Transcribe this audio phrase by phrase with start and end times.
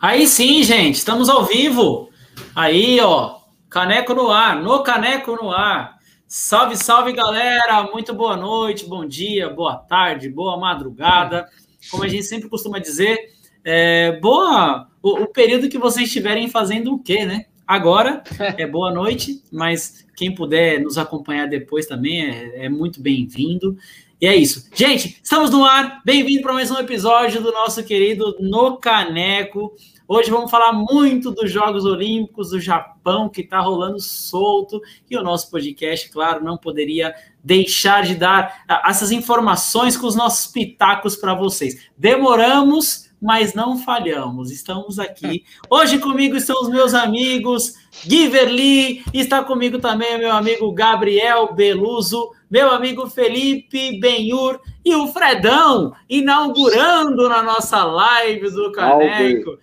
[0.00, 2.10] Aí sim, gente, estamos ao vivo.
[2.54, 3.38] Aí, ó,
[3.68, 5.98] caneco no ar, no caneco no ar.
[6.26, 7.82] Salve, salve, galera!
[7.92, 11.48] Muito boa noite, bom dia, boa tarde, boa madrugada.
[11.90, 13.18] Como a gente sempre costuma dizer,
[13.64, 17.46] é, boa o, o período que vocês estiverem fazendo o quê, né?
[17.66, 18.22] Agora
[18.56, 23.76] é boa noite, mas quem puder nos acompanhar depois também é, é muito bem-vindo.
[24.20, 24.68] E é isso.
[24.74, 26.02] Gente, estamos no ar.
[26.04, 29.74] Bem-vindo para mais um episódio do nosso querido No Caneco.
[30.06, 34.78] Hoje vamos falar muito dos Jogos Olímpicos do Japão, que está rolando solto.
[35.10, 40.52] E o nosso podcast, claro, não poderia deixar de dar essas informações com os nossos
[40.52, 41.88] pitacos para vocês.
[41.96, 44.50] Demoramos, mas não falhamos.
[44.50, 45.44] Estamos aqui.
[45.68, 52.30] Hoje comigo estão os meus amigos Giverly, está comigo também o meu amigo Gabriel Beluso,
[52.50, 59.58] meu amigo Felipe Benhur e o Fredão inaugurando na nossa live do Caneco.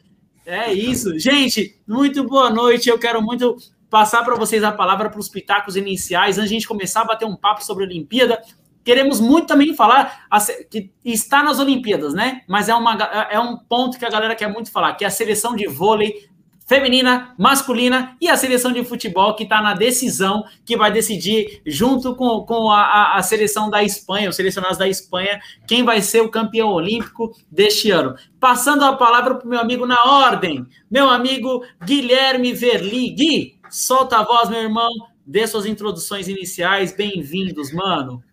[0.45, 1.17] É isso.
[1.19, 2.87] Gente, muito boa noite.
[2.87, 3.57] Eu quero muito
[3.89, 7.05] passar para vocês a palavra para os pitacos iniciais, antes de a gente começar a
[7.05, 8.41] bater um papo sobre a Olimpíada.
[8.87, 10.29] Queremos muito também falar
[10.69, 12.43] que está nas Olimpíadas, né?
[12.47, 12.93] Mas é, uma,
[13.29, 16.29] é um ponto que a galera quer muito falar, que é a seleção de vôlei
[16.65, 22.15] feminina, masculina e a seleção de futebol que está na decisão, que vai decidir junto
[22.15, 26.31] com, com a, a, seleção da Espanha, os selecionados da Espanha, quem vai ser o
[26.31, 28.15] campeão olímpico deste ano.
[28.39, 33.09] Passando a palavra para o meu amigo na ordem, meu amigo Guilherme Verli.
[33.09, 34.89] Gui, solta a voz, meu irmão,
[35.25, 38.23] dê suas introduções iniciais, bem-vindos, mano.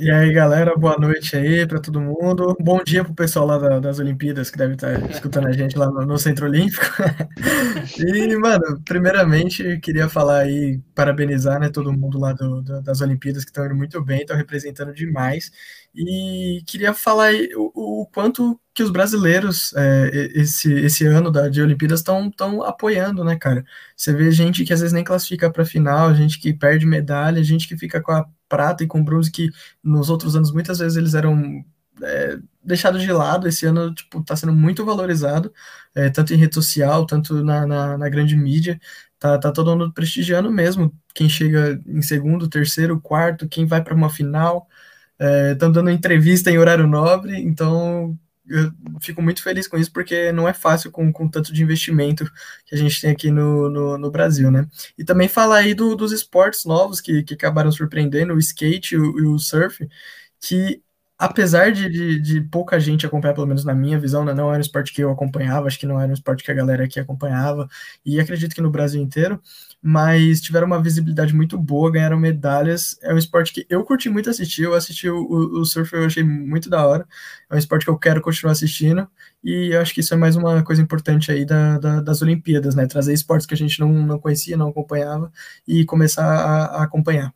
[0.00, 2.56] E aí, galera, boa noite aí para todo mundo.
[2.60, 5.78] Bom dia pro pessoal lá da, das Olimpíadas que deve estar tá escutando a gente
[5.78, 6.84] lá no, no Centro Olímpico.
[7.96, 13.44] e, mano, primeiramente, queria falar aí, parabenizar, né, todo mundo lá do, do, das Olimpíadas
[13.44, 15.52] que estão indo muito bem, estão representando demais.
[15.94, 21.48] E queria falar aí o, o quanto que os brasileiros, é, esse, esse ano da,
[21.48, 22.32] de Olimpíadas, estão
[22.64, 23.64] apoiando, né, cara?
[23.96, 27.68] Você vê gente que às vezes nem classifica para final, gente que perde medalha, gente
[27.68, 29.50] que fica com a prata e com bronze, que
[29.82, 31.64] nos outros anos muitas vezes eles eram
[32.02, 33.48] é, deixados de lado.
[33.48, 35.52] Esse ano, tipo, tá sendo muito valorizado,
[35.94, 38.80] é, tanto em rede social, tanto na, na, na grande mídia.
[39.18, 40.94] Tá, tá todo mundo prestigiando mesmo.
[41.14, 44.68] Quem chega em segundo, terceiro, quarto, quem vai para uma final.
[45.52, 50.32] Estão é, dando entrevista em horário nobre, então eu fico muito feliz com isso, porque
[50.32, 52.30] não é fácil com, com tanto de investimento
[52.66, 54.66] que a gente tem aqui no, no, no Brasil, né?
[54.96, 58.98] E também falar aí do, dos esportes novos que, que acabaram surpreendendo, o skate e
[58.98, 59.88] o, o surf,
[60.40, 60.82] que
[61.18, 64.58] apesar de, de, de, pouca gente acompanhar, pelo menos na minha visão, né, não era
[64.58, 67.00] um esporte que eu acompanhava, acho que não era um esporte que a galera aqui
[67.00, 67.68] acompanhava,
[68.06, 69.40] e acredito que no Brasil inteiro,
[69.80, 72.98] mas tiveram uma visibilidade muito boa, ganharam medalhas.
[73.02, 74.64] É um esporte que eu curti muito assistir.
[74.64, 75.20] Eu assisti o,
[75.60, 77.06] o, surf, eu achei muito da hora.
[77.48, 79.08] É um esporte que eu quero continuar assistindo.
[79.42, 82.74] E eu acho que isso é mais uma coisa importante aí da, da, das Olimpíadas,
[82.74, 82.86] né?
[82.86, 85.32] Trazer esportes que a gente não, não conhecia, não acompanhava
[85.66, 87.32] e começar a, a acompanhar.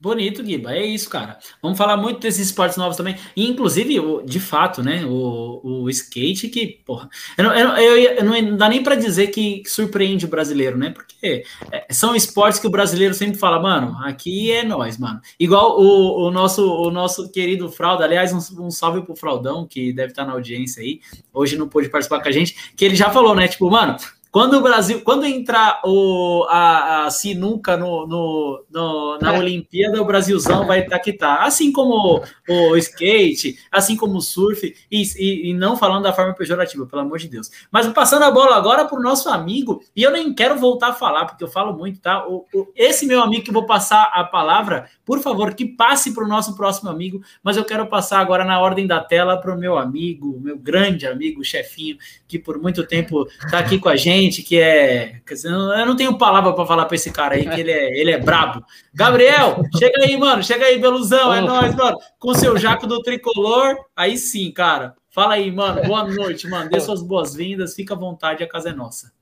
[0.00, 0.72] Bonito, Guiba.
[0.72, 1.38] É isso, cara.
[1.60, 3.16] Vamos falar muito desses esportes novos também.
[3.36, 5.04] E, inclusive, de fato, né?
[5.04, 7.06] O, o skate que, porra.
[7.36, 10.88] Eu não, eu, eu, não dá nem para dizer que surpreende o brasileiro, né?
[10.88, 15.20] Porque é, são esportes que o brasileiro sempre fala, mano, aqui é nós, mano.
[15.38, 19.92] Igual o, o, nosso, o nosso querido Fralda, aliás, um, um salve pro Fraudão, que
[19.92, 21.00] deve estar na audiência aí.
[21.30, 23.46] Hoje não pôde participar com a gente, que ele já falou, né?
[23.46, 23.98] Tipo, mano,
[24.30, 29.38] quando o Brasil, quando entrar o, a, a sinuca no, no, no na é.
[29.38, 31.42] Olimpíada, o Brasilzão vai estar que tá.
[31.44, 36.12] Assim como o, o skate, assim como o surf, e, e, e, não falando da
[36.12, 37.50] forma pejorativa, pelo amor de Deus.
[37.72, 40.94] Mas passando a bola agora para o nosso amigo, e eu nem quero voltar a
[40.94, 42.24] falar, porque eu falo muito, tá?
[42.28, 46.24] O, o, esse meu amigo que vou passar a palavra, por favor, que passe para
[46.24, 49.58] o nosso próximo amigo, mas eu quero passar agora na ordem da tela para o
[49.58, 51.98] meu amigo, meu grande amigo, chefinho,
[52.28, 55.20] que por muito tempo está aqui com a gente gente que é.
[55.44, 58.18] Eu não tenho palavra para falar para esse cara aí, que ele é, ele é
[58.18, 58.64] brabo.
[58.92, 60.42] Gabriel, chega aí, mano.
[60.42, 61.32] Chega aí, Beluzão.
[61.32, 61.98] É nóis, mano.
[62.18, 63.76] Com seu jaco do tricolor.
[63.96, 64.94] Aí sim, cara.
[65.10, 65.82] Fala aí, mano.
[65.82, 66.70] Boa noite, mano.
[66.70, 67.74] Dê suas boas-vindas.
[67.74, 69.12] Fica à vontade, a casa é nossa.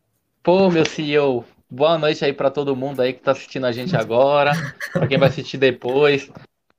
[0.42, 1.44] Pô, meu CEO.
[1.70, 4.52] Boa noite aí para todo mundo aí que tá assistindo a gente agora,
[4.90, 6.30] para quem vai assistir depois.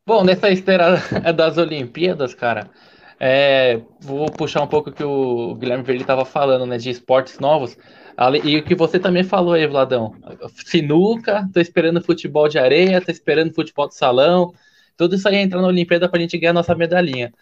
[0.03, 0.97] Bom, nessa esteira
[1.35, 2.71] das Olimpíadas, cara,
[3.19, 7.38] é, vou puxar um pouco o que o Guilherme Verli estava falando, né, de esportes
[7.38, 7.77] novos.
[8.44, 10.13] E o que você também falou aí, Vladão.
[10.66, 14.54] Sinuca, tô esperando futebol de areia, tô esperando futebol de salão.
[14.98, 17.33] Tudo isso aí entra na Olimpíada pra gente ganhar nossa medalhinha.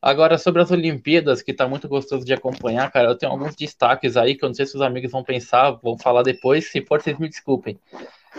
[0.00, 4.16] Agora, sobre as Olimpíadas, que tá muito gostoso de acompanhar, cara, eu tenho alguns destaques
[4.16, 6.70] aí que eu não sei se os amigos vão pensar, vão falar depois.
[6.70, 7.78] Se for, vocês me desculpem.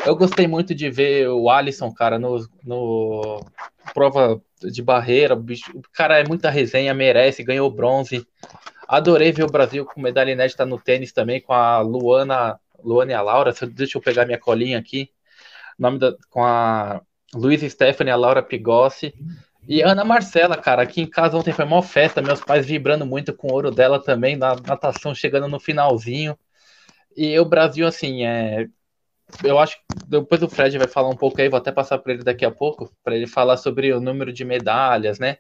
[0.05, 3.43] Eu gostei muito de ver o Alisson, cara, no, no
[3.93, 5.35] prova de barreira.
[5.35, 8.25] O cara é muita resenha, merece, ganhou bronze.
[8.89, 13.13] Adorei ver o Brasil com medalha inédita no tênis também, com a Luana, Luana e
[13.13, 13.53] a Laura.
[13.67, 15.11] Deixa eu pegar minha colinha aqui.
[15.77, 16.99] nome da, com a
[17.35, 19.13] Luiz Stephanie, a Laura Pigossi.
[19.67, 23.31] E Ana Marcela, cara, aqui em casa ontem foi uma festa, meus pais vibrando muito
[23.31, 26.35] com o ouro dela também, na natação chegando no finalzinho.
[27.15, 28.67] E o Brasil, assim, é.
[29.43, 32.13] Eu acho que depois o Fred vai falar um pouco aí, vou até passar para
[32.13, 35.37] ele daqui a pouco, para ele falar sobre o número de medalhas, né?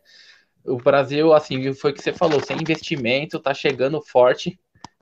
[0.65, 4.59] O Brasil, assim, foi o que você falou, sem investimento, tá chegando forte.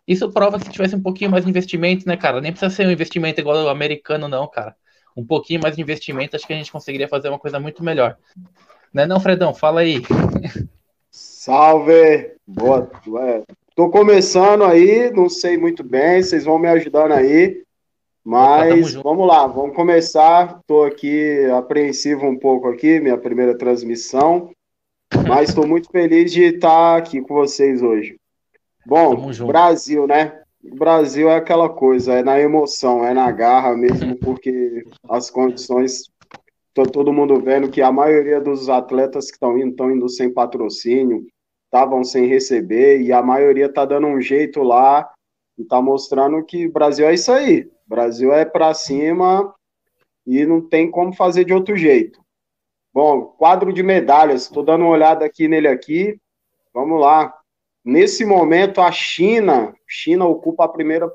[0.07, 2.39] Isso prova que se tivesse um pouquinho mais de investimento, né, cara?
[2.39, 4.75] Nem precisa ser um investimento igual o americano, não, cara.
[5.15, 8.18] Um pouquinho mais de investimento, acho que a gente conseguiria fazer uma coisa muito melhor.
[8.94, 9.54] Né não, Fredão?
[9.54, 10.01] Fala aí.
[11.12, 12.31] Salve!
[12.48, 12.89] Boa.
[13.19, 13.44] É,
[13.75, 17.63] tô começando aí, não sei muito bem, vocês vão me ajudando aí.
[18.24, 20.60] Mas Opa, vamos lá, vamos começar.
[20.60, 24.51] Estou aqui apreensivo um pouco aqui, minha primeira transmissão,
[25.27, 28.18] mas estou muito feliz de estar aqui com vocês hoje.
[28.86, 30.42] Bom, Brasil, né?
[30.63, 36.04] O Brasil é aquela coisa, é na emoção, é na garra mesmo, porque as condições
[36.77, 40.31] Tô todo mundo vendo que a maioria dos atletas que estão indo estão indo sem
[40.31, 41.25] patrocínio,
[41.65, 45.12] estavam sem receber, e a maioria está dando um jeito lá
[45.57, 47.63] e está mostrando que o Brasil é isso aí.
[47.63, 49.51] O Brasil é para cima
[50.24, 52.19] e não tem como fazer de outro jeito.
[52.98, 56.20] Bom, quadro de medalhas, estou dando uma olhada aqui nele aqui.
[56.74, 57.32] Vamos lá.
[57.86, 61.08] Nesse momento, a China, China ocupa a primeira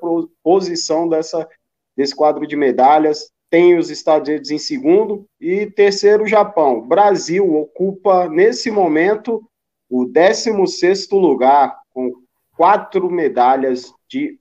[0.45, 1.49] posição dessa,
[1.97, 6.87] desse quadro de medalhas tem os Estados Unidos em segundo e terceiro o Japão.
[6.87, 9.43] Brasil ocupa nesse momento
[9.91, 12.13] o 16º lugar com
[12.57, 14.39] quatro medalhas de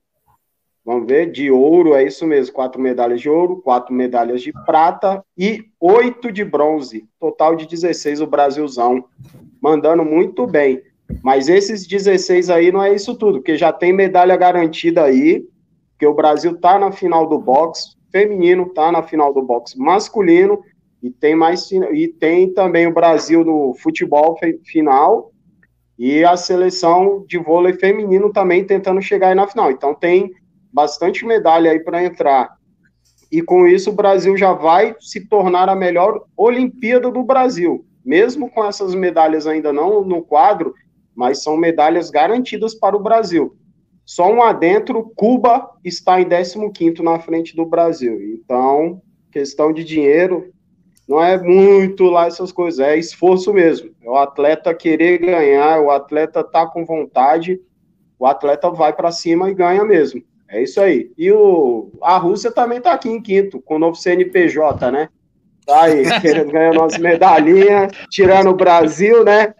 [0.85, 5.23] vamos ver de ouro, é isso mesmo, quatro medalhas de ouro, quatro medalhas de prata
[5.37, 9.05] e oito de bronze, total de 16 o Brasilzão,
[9.61, 10.81] mandando muito bem.
[11.23, 15.45] Mas esses 16 aí não é isso tudo, porque já tem medalha garantida aí,
[15.99, 20.61] que o Brasil tá na final do boxe, feminino está na final do boxe masculino
[21.01, 25.31] e tem mais e tem também o Brasil no futebol final
[25.97, 29.71] e a seleção de vôlei feminino também tentando chegar aí na final.
[29.71, 30.31] Então tem
[30.71, 32.57] bastante medalha aí para entrar.
[33.31, 38.49] E com isso o Brasil já vai se tornar a melhor Olimpíada do Brasil, mesmo
[38.49, 40.73] com essas medalhas ainda não no quadro,
[41.15, 43.55] mas são medalhas garantidas para o Brasil.
[44.05, 48.19] Só um adentro, Cuba está em 15 na frente do Brasil.
[48.33, 49.01] Então,
[49.31, 50.51] questão de dinheiro,
[51.07, 53.91] não é muito lá essas coisas, é esforço mesmo.
[54.01, 57.61] É o atleta querer ganhar, o atleta tá com vontade,
[58.19, 60.21] o atleta vai para cima e ganha mesmo.
[60.51, 61.09] É isso aí.
[61.17, 65.07] E o, a Rússia também está aqui em quinto, com o novo CNPJ, né?
[65.65, 69.53] Tá aí, querendo ganhar umas medalhinhas, tirando o Brasil, né?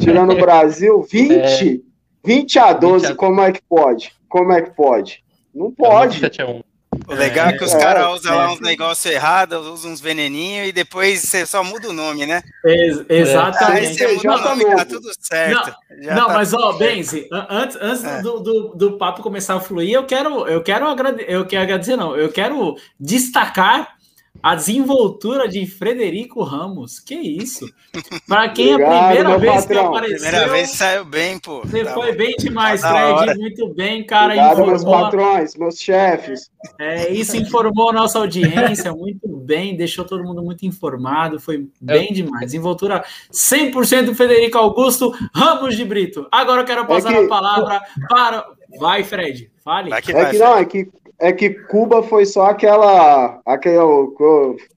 [0.00, 1.80] Tirando o Brasil, 20,
[2.24, 3.16] 20 a 12, 20 a...
[3.16, 4.12] como é que pode?
[4.28, 5.24] Como é que pode?
[5.54, 6.20] Não pode.
[7.08, 10.00] O legal é, que os é, caras usam é, lá uns negócios errados, usam uns
[10.00, 12.42] veneninhos e depois você só muda o nome, né?
[12.64, 14.04] Ex exatamente.
[14.04, 15.74] Aí você muda o nome, tá tudo certo.
[15.90, 18.22] Não, não tá mas ó, Benzi, antes, antes é.
[18.22, 21.96] do, do, do, papo começar a fluir, eu quero, eu quero agradecer, eu quero agradecer,
[21.96, 23.95] não, eu quero destacar
[24.46, 27.00] a desenvoltura de Frederico Ramos.
[27.00, 27.68] Que isso?
[28.28, 29.66] Para quem Obrigado, a primeira vez patrão.
[29.66, 30.30] que apareceu.
[30.30, 31.62] Primeira vez saiu bem, pô.
[31.62, 32.18] Você tá foi bom.
[32.18, 33.40] bem demais, tá Fred.
[33.40, 34.26] Muito bem, cara.
[34.26, 34.70] Obrigado, informou...
[34.70, 36.48] meus patrões, meus chefes.
[36.78, 41.40] É, isso informou a nossa audiência muito bem, deixou todo mundo muito informado.
[41.40, 42.12] Foi bem é.
[42.12, 42.44] demais.
[42.44, 46.24] Desenvoltura 100% do Frederico Augusto Ramos de Brito.
[46.30, 47.24] Agora eu quero passar é que...
[47.24, 48.46] a palavra para.
[48.78, 49.50] Vai, Fred.
[49.64, 49.90] Fale.
[49.90, 53.40] Vai que vai, é que não, é que é que Cuba foi só aquela.
[53.46, 53.84] aquela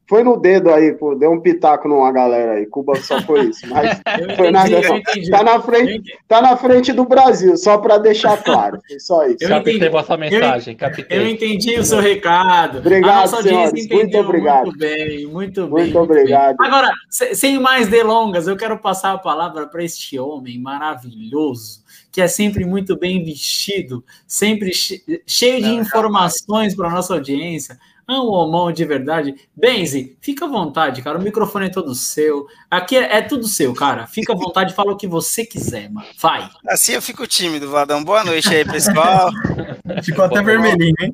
[0.07, 2.65] foi no dedo aí, pô, deu um pitaco numa galera aí.
[2.65, 3.67] Cuba só foi isso.
[3.67, 4.01] Mas
[4.37, 4.81] foi nada.
[5.29, 8.79] Tá na, frente, tá na frente do Brasil, só para deixar claro.
[8.87, 9.37] Foi só isso.
[9.41, 11.05] Eu captei entendi, vossa mensagem, captei.
[11.09, 12.79] Eu entendi o seu recado.
[12.79, 13.87] Obrigado, senhores.
[13.87, 14.65] Muito obrigado.
[14.65, 15.83] Muito bem, muito bem.
[15.83, 16.57] Muito obrigado.
[16.57, 16.67] Bem.
[16.67, 22.27] Agora, sem mais delongas, eu quero passar a palavra para este homem maravilhoso que é
[22.27, 27.77] sempre muito bem vestido, sempre cheio de informações para nossa audiência.
[28.09, 29.35] É um homão de verdade.
[29.55, 31.19] Benzi, fica à vontade, cara.
[31.19, 32.47] O microfone é todo seu.
[32.69, 34.07] Aqui é, é tudo seu, cara.
[34.07, 36.07] Fica à vontade, fala o que você quiser, mano.
[36.19, 36.49] Vai.
[36.67, 38.03] Assim eu fico tímido, Vladão.
[38.03, 39.29] Boa noite aí, pessoal.
[40.03, 41.13] Ficou até vermelhinho, hein?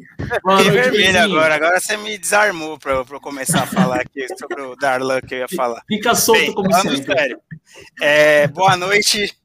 [0.57, 1.55] Fiquei vermelho agora.
[1.55, 5.39] Agora você me desarmou para eu começar a falar aqui sobre o Darlan que eu
[5.39, 5.83] ia falar.
[5.85, 7.03] Fica solto Bem, como sempre.
[7.03, 7.39] Sério.
[8.01, 9.35] É, boa noite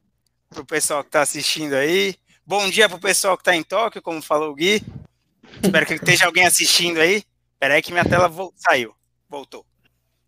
[0.51, 2.17] para o pessoal que está assistindo aí.
[2.45, 4.83] Bom dia para o pessoal que está em Tóquio, como falou o Gui.
[5.63, 7.23] Espero que esteja alguém assistindo aí.
[7.53, 8.93] Espera aí que minha tela saiu.
[9.29, 9.65] Voltou.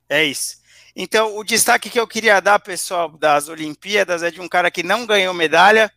[0.09, 0.63] É isso.
[0.95, 4.85] Então, o destaque que eu queria dar, pessoal, das Olimpíadas é de um cara que
[4.85, 5.93] não ganhou medalha,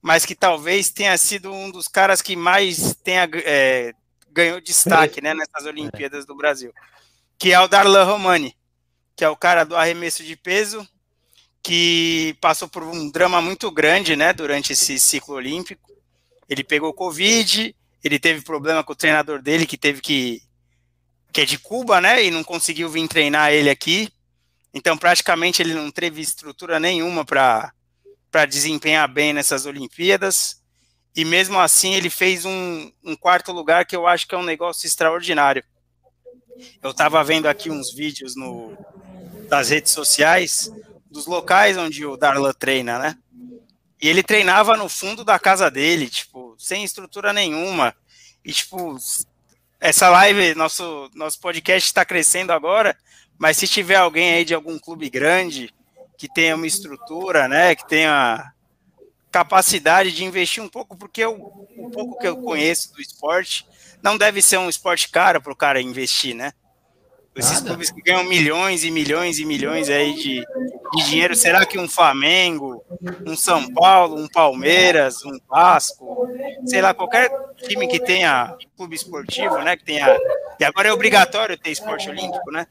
[0.00, 3.92] mas que talvez tenha sido um dos caras que mais tenha, é,
[4.30, 6.72] ganhou destaque né, nessas Olimpíadas do Brasil,
[7.36, 8.56] que é o Darlan Romani,
[9.16, 10.86] que é o cara do arremesso de peso,
[11.62, 15.90] que passou por um drama muito grande né, durante esse ciclo olímpico.
[16.48, 20.42] Ele pegou Covid, ele teve problema com o treinador dele, que teve que.
[21.32, 22.24] que é de Cuba, né?
[22.24, 24.08] E não conseguiu vir treinar ele aqui.
[24.72, 27.72] Então, praticamente, ele não teve estrutura nenhuma para
[28.48, 30.60] desempenhar bem nessas Olimpíadas.
[31.14, 34.44] E mesmo assim, ele fez um, um quarto lugar que eu acho que é um
[34.44, 35.62] negócio extraordinário.
[36.82, 38.76] Eu estava vendo aqui uns vídeos no,
[39.48, 40.70] das redes sociais
[41.10, 43.18] dos locais onde o Darlan treina, né?
[44.00, 47.94] E ele treinava no fundo da casa dele, tipo, sem estrutura nenhuma.
[48.44, 48.96] E, tipo,
[49.78, 52.96] essa live, nosso, nosso podcast está crescendo agora,
[53.38, 55.74] mas se tiver alguém aí de algum clube grande
[56.16, 58.52] que tenha uma estrutura, né, que tenha
[59.30, 61.34] capacidade de investir um pouco, porque eu,
[61.76, 63.66] um pouco que eu conheço do esporte,
[64.02, 66.52] não deve ser um esporte caro para o cara investir, né?
[67.34, 67.66] Esses Nada.
[67.68, 70.44] clubes que ganham milhões e milhões e milhões aí de,
[70.96, 72.84] de dinheiro, será que um Flamengo,
[73.24, 76.26] um São Paulo, um Palmeiras, um Vasco,
[76.66, 77.30] sei lá, qualquer
[77.68, 79.76] time que tenha clube esportivo, né?
[79.76, 80.18] Que tenha.
[80.58, 82.66] E agora é obrigatório ter esporte olímpico, né?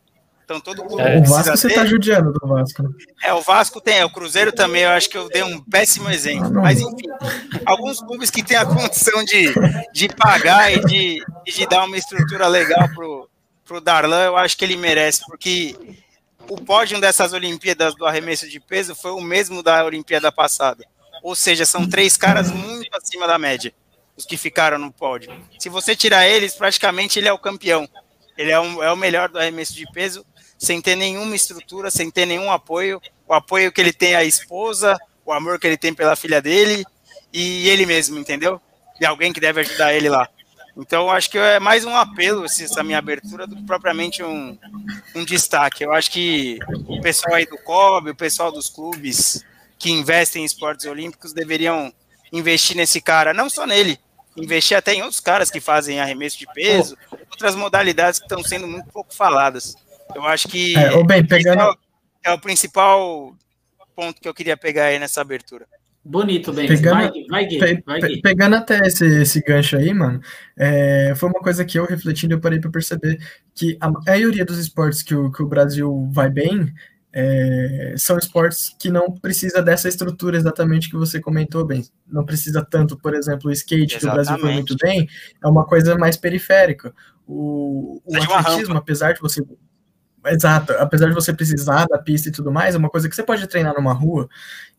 [0.49, 2.81] Então todo clube é, O Vasco você está judiando do Vasco.
[2.81, 2.89] Né?
[3.23, 6.09] É, o Vasco tem, é, o Cruzeiro também, eu acho que eu dei um péssimo
[6.09, 6.51] exemplo.
[6.51, 7.07] Mas enfim,
[7.67, 9.53] alguns clubes que têm a condição de,
[9.93, 13.28] de pagar e de, de dar uma estrutura legal pro
[13.69, 15.75] pro Darlan, eu acho que ele merece, porque
[16.49, 20.83] o pódio dessas Olimpíadas do arremesso de peso foi o mesmo da Olimpíada passada.
[21.21, 23.71] Ou seja, são três caras muito acima da média,
[24.17, 25.31] os que ficaram no pódio.
[25.59, 27.87] Se você tirar eles, praticamente ele é o campeão.
[28.35, 30.25] Ele é, um, é o melhor do arremesso de peso,
[30.57, 32.99] sem ter nenhuma estrutura, sem ter nenhum apoio.
[33.27, 36.83] O apoio que ele tem à esposa, o amor que ele tem pela filha dele
[37.31, 38.59] e ele mesmo, entendeu?
[38.99, 40.27] De alguém que deve ajudar ele lá.
[40.79, 44.57] Então, acho que é mais um apelo essa minha abertura do que propriamente um,
[45.13, 45.83] um destaque.
[45.83, 46.57] Eu acho que
[46.87, 49.43] o pessoal aí do COB, o pessoal dos clubes
[49.77, 51.93] que investem em esportes olímpicos deveriam
[52.31, 53.99] investir nesse cara, não só nele,
[54.37, 56.97] investir até em outros caras que fazem arremesso de peso,
[57.29, 59.75] outras modalidades que estão sendo muito pouco faladas.
[60.15, 61.61] Eu acho que é, bem, pegando...
[61.61, 61.77] é, o,
[62.25, 63.35] é o principal
[63.95, 65.67] ponto que eu queria pegar aí nessa abertura.
[66.03, 66.67] Bonito, bem.
[66.67, 68.21] Pegando, vai, vai, Gui, vai, Gui.
[68.21, 70.21] Pegando até esse, esse gancho aí, mano,
[70.57, 73.19] é, foi uma coisa que eu refletindo eu parei para perceber
[73.53, 76.73] que a maioria dos esportes que o, que o Brasil vai bem
[77.11, 81.83] é, são esportes que não precisa dessa estrutura exatamente que você comentou bem.
[82.07, 83.99] Não precisa tanto, por exemplo, o skate, exatamente.
[83.99, 85.07] que o Brasil foi muito bem,
[85.43, 86.93] é uma coisa mais periférica.
[87.27, 89.43] O, o atletismo, apesar de você
[90.25, 93.23] Exato, apesar de você precisar da pista e tudo mais, é uma coisa que você
[93.23, 94.27] pode treinar numa rua,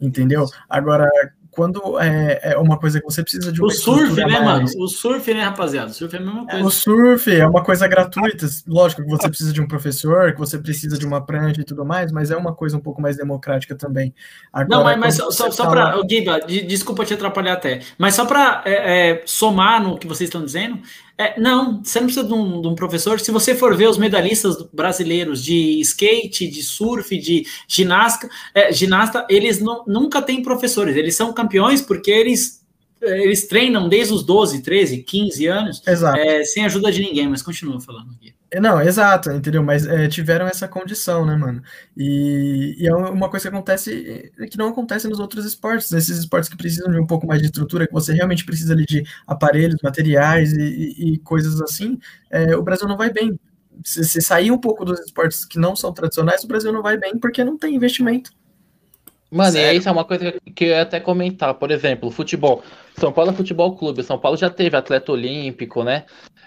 [0.00, 0.46] entendeu?
[0.68, 1.08] Agora,
[1.50, 4.44] quando é, é uma coisa que você precisa de O surf, né, mais...
[4.44, 4.66] mano?
[4.78, 5.90] O surf, né, rapaziada?
[5.90, 6.64] O surf é a mesma coisa.
[6.64, 8.46] O surf é uma coisa gratuita.
[8.66, 11.84] Lógico que você precisa de um professor, que você precisa de uma prancha e tudo
[11.84, 14.14] mais, mas é uma coisa um pouco mais democrática também.
[14.52, 15.96] Agora, Não, mas, mas só, só, só para.
[15.96, 16.04] Lá...
[16.04, 17.80] Guiba, desculpa te atrapalhar até.
[17.98, 20.80] Mas só para é, é, somar no que vocês estão dizendo,
[21.20, 23.20] é, não, você não precisa de um, de um, professor.
[23.20, 29.26] Se você for ver os medalhistas brasileiros de skate, de surf, de ginástica, é, ginasta,
[29.28, 30.96] eles não, nunca têm professores.
[30.96, 32.64] Eles são campeões porque eles,
[33.02, 37.28] eles treinam desde os 12, 13, 15 anos, é, sem ajuda de ninguém.
[37.28, 38.32] Mas continua falando aqui.
[38.52, 39.62] É, não, exato, entendeu?
[39.62, 41.62] Mas é, tiveram essa condição, né, mano?
[41.96, 46.48] E, e, é uma coisa que acontece que não acontece nos outros esportes, nesses esportes
[46.48, 49.80] que precisam de um pouco mais de estrutura, que você realmente precisa ali de aparelhos,
[49.82, 53.38] materiais e, e, e coisas assim, é, o Brasil não vai bem.
[53.84, 56.98] Se, se sair um pouco dos esportes que não são tradicionais, o Brasil não vai
[56.98, 58.32] bem porque não tem investimento.
[59.30, 59.76] Mano, Sério?
[59.76, 61.54] e isso é uma coisa que eu ia até comentar.
[61.54, 62.64] Por exemplo, futebol.
[62.98, 64.02] São Paulo é futebol clube.
[64.02, 66.04] São Paulo já teve atleta olímpico, né?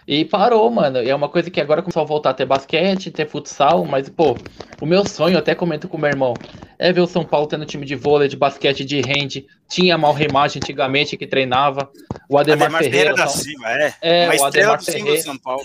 [0.08, 1.02] E parou, mano.
[1.02, 4.10] E é uma coisa que agora começou a voltar a ter basquete, ter futsal, mas,
[4.10, 4.38] pô,
[4.80, 6.40] o meu sonho, até comento com o meu irmão,
[6.78, 9.46] é ver o São Paulo tendo time de vôlei, de basquete, de hand.
[9.70, 11.90] Tinha mal remagem antigamente que treinava.
[12.30, 13.14] O Ademar, Ademar Ferreira.
[13.14, 13.94] da Silva, é.
[14.02, 15.22] É, uma o Ademar Ferreira.
[15.22, 15.64] São Paulo.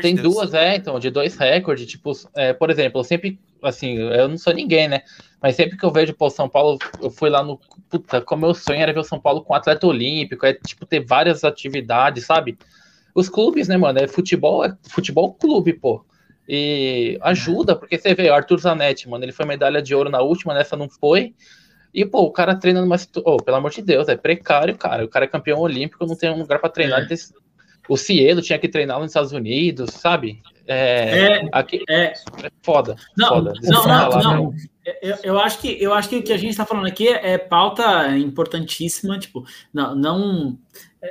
[0.00, 1.86] Tem de duas, é, então, de dois recordes.
[1.86, 5.02] Tipo, é, por exemplo, eu sempre, assim, eu não sou ninguém, né?
[5.40, 7.60] Mas sempre que eu vejo, pô, São Paulo, eu fui lá no.
[7.88, 11.04] Puta, como meu sonho era ver o São Paulo com atleta olímpico, é tipo ter
[11.04, 12.58] várias atividades, sabe?
[13.14, 13.98] Os clubes, né, mano?
[13.98, 16.04] É futebol, é futebol clube, pô.
[16.48, 20.20] E ajuda, porque você vê, o Arthur Zanetti, mano, ele foi medalha de ouro na
[20.20, 21.34] última, nessa não foi.
[21.92, 22.96] E, pô, o cara treina numa.
[23.24, 25.04] Oh, pelo amor de Deus, é precário, cara.
[25.04, 27.00] O cara é campeão olímpico, não tem um lugar para treinar.
[27.00, 27.14] É.
[27.88, 30.42] O Cielo tinha que treinar nos Estados Unidos, sabe?
[30.66, 32.94] É, é, aqui, é, é foda.
[33.16, 33.52] Não, foda.
[33.62, 34.54] não, não, não,
[35.02, 37.32] Eu, eu, acho que eu acho que o que a gente está falando aqui é,
[37.32, 40.58] é, pauta importantíssima, tipo, não, não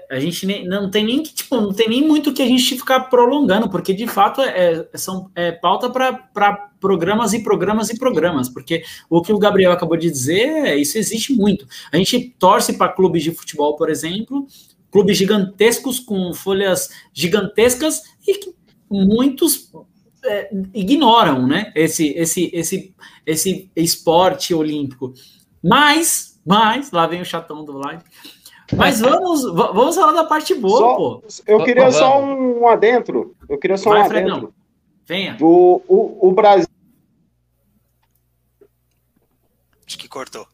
[0.10, 3.02] a gente nem, não tem nem tipo, não tem nem muito que a gente ficar
[3.02, 8.84] prolongando, porque de fato é, são é pauta para programas e programas e programas, porque
[9.10, 11.66] o que o Gabriel acabou de dizer, é, isso existe muito.
[11.92, 14.46] A gente torce para clubes de futebol, por exemplo,
[14.92, 18.54] clubes gigantescos com folhas gigantescas e que
[18.90, 19.72] muitos
[20.28, 21.72] é, ignoram, né?
[21.76, 25.14] Esse, esse, esse, esse esporte olímpico.
[25.64, 28.04] Mas, mas, lá vem o chatão do live.
[28.76, 31.24] Mas vamos, vamos falar da parte boa, só, pô.
[31.48, 31.98] Eu queria vamos.
[31.98, 33.36] só um adentro.
[33.48, 34.30] Eu queria só Vai, um adentro.
[34.30, 34.54] Fredão.
[35.06, 35.34] Venha.
[35.36, 36.68] Do, o, o Brasil.
[39.86, 40.46] Acho que cortou.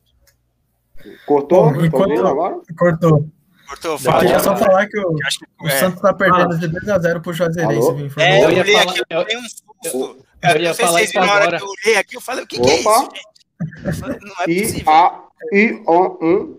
[1.26, 1.74] Cortou?
[1.74, 2.26] Bom, enquanto...
[2.26, 2.62] agora?
[2.78, 3.28] Cortou.
[3.68, 4.18] Cortou, fala.
[4.18, 5.80] Eu queria só falar que o, que, o é.
[5.80, 8.20] Santos tá perdendo de 2x0 pro Juazeirense.
[8.20, 9.42] É, eu, eu ia falar, aqui, eu, eu,
[9.84, 11.58] Eu, eu ia falar isso agora.
[11.58, 14.02] Que eu olhei aqui, eu falei, o que, que é isso, gente?
[14.02, 14.80] Não é possível.
[14.80, 15.24] I, A,
[15.54, 16.58] I, O, um.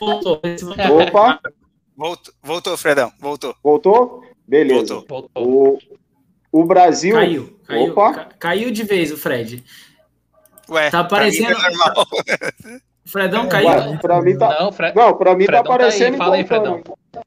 [0.00, 0.40] Voltou.
[0.40, 1.40] Opa.
[1.96, 3.12] Voltou, voltou, Fredão.
[3.20, 3.54] Voltou.
[3.62, 4.24] Voltou?
[4.48, 5.04] Beleza.
[5.06, 5.30] Voltou.
[5.36, 5.78] O,
[6.50, 7.14] o Brasil.
[7.14, 7.60] Caiu.
[7.66, 8.28] Caiu, Opa.
[8.38, 9.62] caiu de vez o Fred.
[10.68, 11.54] Ué, tá aparecendo.
[13.04, 13.68] Fredão caiu.
[13.68, 14.60] Ué, pra mim tá...
[14.60, 14.96] Não, Fred...
[14.96, 16.12] não pra mim tá Fredão tá aparecendo.
[16.16, 16.82] Tá Fala aí, Fredão.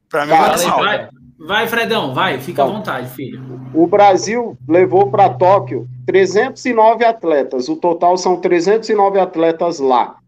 [0.08, 3.42] Pra mim tá, vai, vai, Fredão, vai, fica à vontade, filho.
[3.74, 7.68] O Brasil levou para Tóquio 309 atletas.
[7.68, 10.18] O total são 309 atletas lá.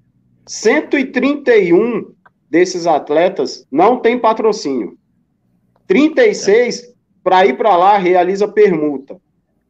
[0.47, 2.13] 131
[2.51, 4.97] desses atletas não tem patrocínio.
[5.87, 9.21] 36 para ir para lá realiza permuta.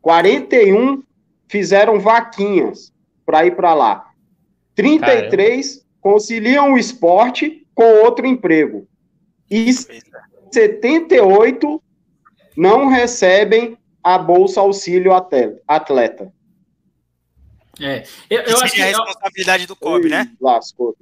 [0.00, 1.02] 41
[1.48, 2.92] fizeram vaquinhas
[3.26, 4.06] para ir para lá.
[4.74, 5.86] 33 Caramba.
[6.00, 8.86] conciliam o esporte com outro emprego.
[9.50, 9.68] E
[10.52, 11.82] 78
[12.56, 16.32] não recebem a bolsa auxílio atleta.
[17.80, 20.32] É, eu, eu acho que é a responsabilidade do COB, né?
[20.40, 20.96] Lascou.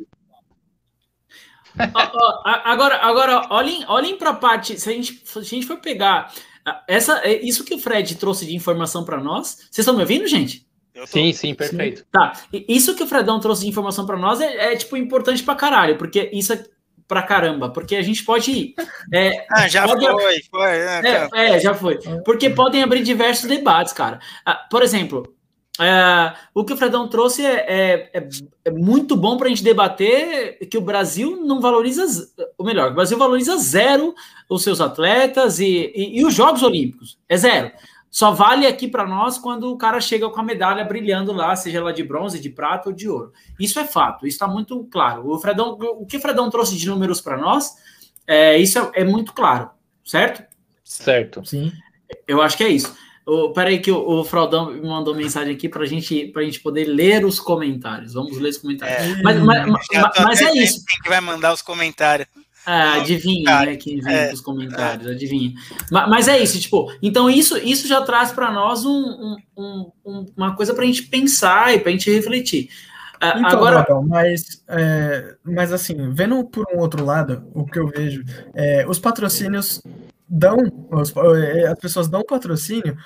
[2.45, 4.79] agora, agora olhem, olhem para a parte.
[4.79, 6.32] Se a, gente, se a gente for pegar
[6.89, 9.69] essa, é isso que o Fred trouxe de informação para nós.
[9.71, 10.67] Vocês estão me ouvindo, gente?
[11.04, 12.00] Sim, sim, perfeito.
[12.00, 12.06] Sim.
[12.11, 12.32] Tá.
[12.52, 15.99] Isso que o Fredão trouxe de informação para nós é, é, tipo importante para caralho,
[15.99, 16.65] porque isso é
[17.08, 18.75] pra caramba, porque a gente pode.
[19.12, 20.71] É, ah, já pode, foi, foi.
[20.71, 21.99] É, é, é, já foi.
[22.25, 24.19] Porque podem abrir diversos debates, cara.
[24.45, 25.36] Ah, por exemplo,
[25.80, 28.28] é, o que o Fredão trouxe é, é, é,
[28.64, 32.95] é muito bom para a gente debater que o Brasil não valoriza, ou melhor, o
[32.95, 34.14] Brasil valoriza zero
[34.49, 37.19] os seus atletas e, e, e os Jogos Olímpicos.
[37.28, 37.71] É zero.
[38.17, 41.76] Só vale aqui para nós quando o cara chega com a medalha brilhando lá, seja
[41.76, 43.31] ela de bronze, de prata ou de ouro.
[43.61, 45.29] Isso é fato, isso está muito claro.
[45.29, 47.75] O, Fredão, o que o Fredão trouxe de números para nós,
[48.26, 49.69] é, isso é, é muito claro,
[50.02, 50.43] certo?
[50.83, 51.45] Certo.
[51.45, 51.71] Sim.
[52.26, 52.97] Eu acho que é isso.
[53.26, 56.87] Oh, peraí que o, o Fraudão me mandou mensagem aqui para gente, a gente poder
[56.87, 58.15] ler os comentários.
[58.15, 59.19] Vamos ler os comentários.
[59.19, 59.23] É.
[59.23, 59.87] Mas, mas, mas,
[60.25, 60.83] mas é isso.
[60.87, 62.29] Quem que vai mandar os comentários?
[62.67, 63.76] Ah, adivinha, né?
[63.76, 65.13] Quem vem é, os comentários, é.
[65.13, 65.55] adivinha.
[65.89, 70.26] Mas, mas, é isso, tipo, então isso, isso já traz para nós um, um, um,
[70.37, 72.69] uma coisa para a gente pensar e para a gente refletir.
[73.21, 77.87] Ah, então, Agora, mas, é, mas assim, vendo por um outro lado, o que eu
[77.87, 79.81] vejo, é, os patrocínios
[80.29, 80.57] dão,
[81.37, 82.97] é, as pessoas dão patrocínio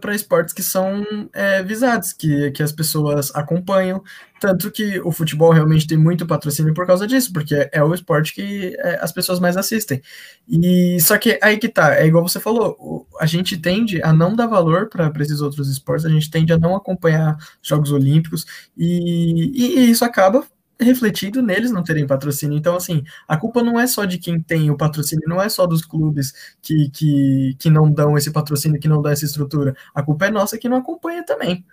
[0.00, 4.02] para esportes que são é, visados, que, que as pessoas acompanham.
[4.40, 8.34] Tanto que o futebol realmente tem muito patrocínio por causa disso, porque é o esporte
[8.34, 10.02] que é, as pessoas mais assistem.
[10.48, 14.36] E só que aí que tá, é igual você falou, a gente tende a não
[14.36, 18.44] dar valor para esses outros esportes, a gente tende a não acompanhar Jogos Olímpicos,
[18.76, 20.44] e, e, e isso acaba
[20.80, 22.56] refletido neles não terem patrocínio.
[22.56, 25.66] Então, assim, a culpa não é só de quem tem o patrocínio, não é só
[25.66, 29.76] dos clubes que, que, que não dão esse patrocínio, que não dão essa estrutura.
[29.94, 31.64] A culpa é nossa que não acompanha também.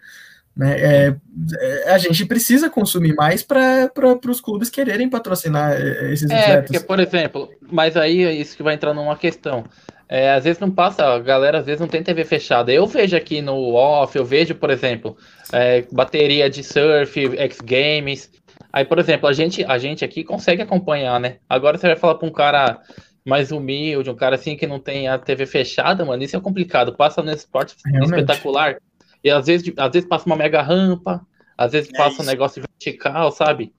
[0.55, 0.75] Né?
[0.79, 1.15] É,
[1.59, 3.89] é, a gente precisa consumir mais para
[4.27, 6.71] os clubes quererem patrocinar é, esses é, atletas.
[6.71, 9.63] Porque, por exemplo, mas aí é isso que vai entrar numa questão.
[10.09, 12.69] É, às vezes não passa, a galera às vezes não tem TV fechada.
[12.69, 15.15] Eu vejo aqui no off, eu vejo, por exemplo,
[15.53, 18.29] é, bateria de surf, X Games,
[18.73, 21.37] Aí, por exemplo, a gente, a gente aqui consegue acompanhar, né?
[21.49, 22.81] Agora você vai falar para um cara
[23.25, 26.95] mais humilde, um cara assim que não tem a TV fechada, mano, isso é complicado.
[26.95, 28.09] Passa no esporte Realmente.
[28.09, 28.77] espetacular
[29.23, 31.25] e às vezes, às vezes passa uma mega rampa,
[31.57, 32.21] às vezes é passa isso.
[32.23, 33.73] um negócio vertical, sabe?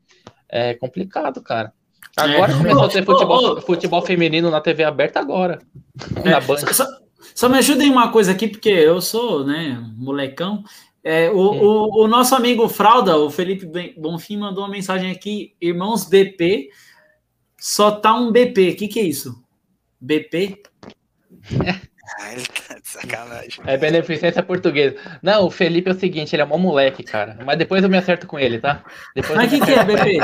[0.49, 1.73] É complicado, cara.
[2.17, 2.55] Agora é.
[2.59, 5.59] começou a ter futebol, futebol feminino na TV aberta agora.
[6.25, 6.31] É.
[6.31, 6.59] Na Band.
[6.73, 6.87] Só,
[7.35, 10.63] só, me ajudem uma coisa aqui, porque eu sou, né, molecão.
[11.05, 13.67] É, o, o, o, nosso amigo Fralda, o Felipe
[13.99, 16.71] Bonfim, mandou uma mensagem aqui: Irmãos BP,
[17.59, 18.71] só tá um BP.
[18.71, 19.43] O que, que é isso?
[20.01, 20.63] BP?
[22.21, 23.65] Ah, ele tá de sacanagem.
[23.67, 24.97] É beneficência portuguesa.
[25.21, 27.37] Não, o Felipe é o seguinte, ele é um moleque, cara.
[27.45, 28.85] Mas depois eu me acerto com ele, tá?
[29.15, 30.19] Depois Mas o que, que é, BP?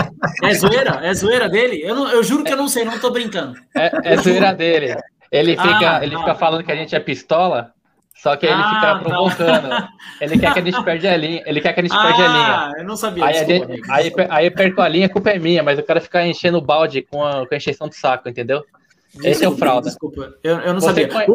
[0.45, 1.01] É zoeira?
[1.03, 1.81] É zoeira dele?
[1.83, 3.59] Eu, não, eu juro que eu não sei, não tô brincando.
[3.77, 4.97] É, é zoeira dele.
[5.31, 6.19] Ele fica, ah, ele ah.
[6.21, 7.75] fica falando que a gente é pistola,
[8.19, 9.69] só que ele ah, fica provocando.
[9.69, 9.89] Não.
[10.21, 11.43] Ele quer que a gente perde a linha.
[11.47, 12.57] Ele quer que a gente ah, perde a linha.
[12.57, 13.25] Ah, eu não sabia.
[13.25, 16.01] Aí, desculpa, gente, aí, aí, perco a linha, a culpa é minha, mas o cara
[16.01, 18.65] fica enchendo o balde com a, com a encheção de saco, entendeu?
[19.07, 19.87] Desculpa, Esse é o fraude.
[19.87, 21.09] Desculpa, eu, eu não você sabia.
[21.09, 21.27] Conhe...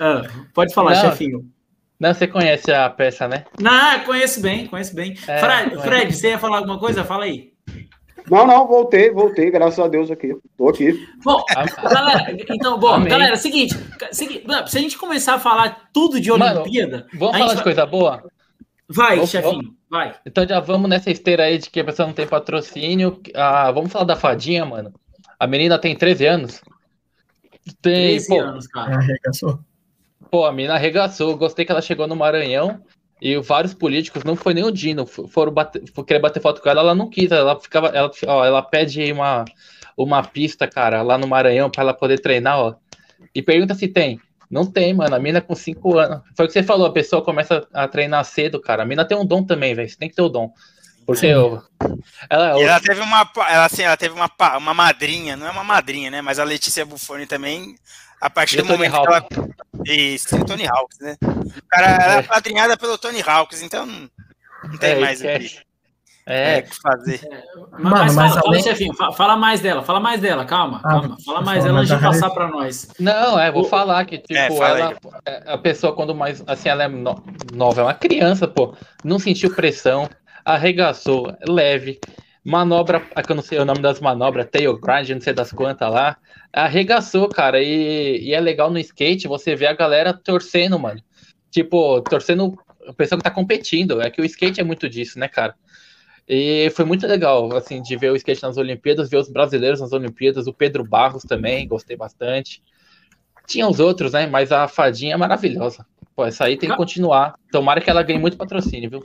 [0.00, 0.22] Ah,
[0.54, 1.44] pode falar, não, chefinho.
[2.00, 3.44] Não, você conhece a peça, né?
[3.60, 5.14] Não, conheço bem, conheço bem.
[5.28, 7.04] É, Fred, Fred, você ia falar alguma coisa?
[7.04, 7.52] Fala aí.
[8.30, 10.34] Não, não, voltei, voltei, graças a Deus aqui.
[10.56, 11.06] Tô aqui.
[11.24, 11.42] Bom,
[11.82, 13.08] galera, então, bom, Amém.
[13.08, 13.74] galera, seguinte,
[14.12, 16.98] seguinte, se a gente começar a falar tudo de Olimpíada.
[16.98, 18.24] Mano, vamos falar de coisa boa?
[18.88, 19.72] Vai, vamos, chefinho, vamos.
[19.88, 20.14] vai.
[20.26, 23.20] Então já vamos nessa esteira aí de que a pessoa não tem patrocínio.
[23.34, 24.92] Ah, vamos falar da fadinha, mano.
[25.38, 26.60] A menina tem 13 anos.
[27.80, 28.96] Tem, 13 pô, anos, cara.
[28.96, 29.58] Arregaçou.
[30.30, 31.36] Pô, a menina arregaçou.
[31.36, 32.82] Gostei que ela chegou no Maranhão
[33.24, 36.80] e vários políticos, não foi nem o Dino, foram bater, querer bater foto com ela,
[36.80, 39.44] ela não quis, ela ficava, ela, ó, ela pede uma,
[39.96, 42.74] uma pista, cara, lá no Maranhão para ela poder treinar, ó.
[43.32, 44.20] E pergunta se tem.
[44.50, 45.14] Não tem, mano.
[45.14, 46.20] A mina com 5 anos.
[46.36, 48.82] Foi o que você falou, a pessoa começa a treinar cedo, cara.
[48.82, 49.88] A mina tem um dom também, velho.
[49.88, 50.52] Você tem que ter o dom.
[51.06, 51.62] Porque eu,
[52.28, 56.10] ela, ela teve uma ela, assim, ela teve uma, uma madrinha, não é uma madrinha,
[56.10, 56.20] né?
[56.20, 57.76] Mas a Letícia Buffoni também
[58.20, 59.26] a partir do momento que ela.
[59.86, 61.16] Isso, Tony Hawks, né?
[61.22, 62.22] O cara era é.
[62.22, 64.08] padrinhada pelo Tony Hawks, então não,
[64.64, 65.28] não tem é, mais o que,
[66.26, 66.58] é.
[66.58, 67.20] é, que fazer.
[67.24, 67.42] É,
[67.78, 68.62] mas, mas fala, além...
[68.62, 71.16] chefinho, fala mais dela, fala mais dela, calma, ah, calma.
[71.24, 72.88] Fala mais dela antes de passar para nós.
[73.00, 73.68] Não, é, vou o...
[73.68, 74.94] falar que, tipo, ela,
[75.46, 76.42] a pessoa, quando mais.
[76.46, 78.76] Assim, ela é no, nova, é uma criança, pô.
[79.02, 80.08] Não sentiu pressão,
[80.44, 81.98] arregaçou, leve
[82.44, 85.92] manobra, que eu não sei o nome das manobras, tail grind, não sei das quantas
[85.92, 86.16] lá,
[86.52, 91.00] arregaçou, cara, e, e é legal no skate você ver a galera torcendo, mano,
[91.50, 95.28] tipo, torcendo a pessoa que tá competindo, é que o skate é muito disso, né,
[95.28, 95.54] cara,
[96.28, 99.92] e foi muito legal, assim, de ver o skate nas Olimpíadas, ver os brasileiros nas
[99.92, 102.60] Olimpíadas, o Pedro Barros também, gostei bastante,
[103.46, 107.34] tinha os outros, né, mas a fadinha é maravilhosa, pô, essa aí tem que continuar,
[107.50, 109.02] tomara que ela ganhe muito patrocínio, viu?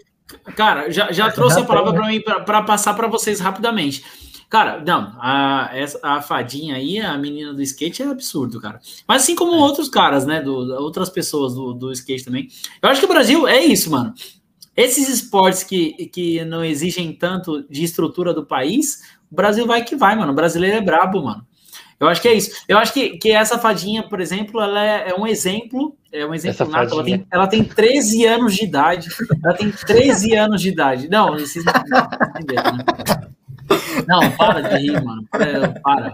[0.55, 4.03] Cara, já, já trouxe a palavra para mim para passar para vocês rapidamente.
[4.49, 5.69] Cara, não, a,
[6.03, 8.79] a fadinha aí, a menina do skate é absurdo, cara.
[9.05, 9.57] Mas assim como é.
[9.57, 12.47] outros caras, né, do, outras pessoas do, do skate também.
[12.81, 14.13] Eu acho que o Brasil é isso, mano.
[14.75, 19.95] Esses esportes que, que não exigem tanto de estrutura do país, o Brasil vai que
[19.95, 20.31] vai, mano.
[20.31, 21.45] O brasileiro é brabo, mano.
[21.99, 22.51] Eu acho que é isso.
[22.67, 26.33] Eu acho que, que essa fadinha, por exemplo, ela é, é um exemplo, é um
[26.33, 26.93] exemplo nato.
[26.93, 29.09] Ela tem, ela tem 13 anos de idade.
[29.43, 31.09] Ela tem 13 anos de idade.
[31.09, 31.73] Não, vocês não
[32.29, 32.85] entenderam, né?
[34.07, 35.27] Não, para de rir, mano.
[35.31, 36.13] Para.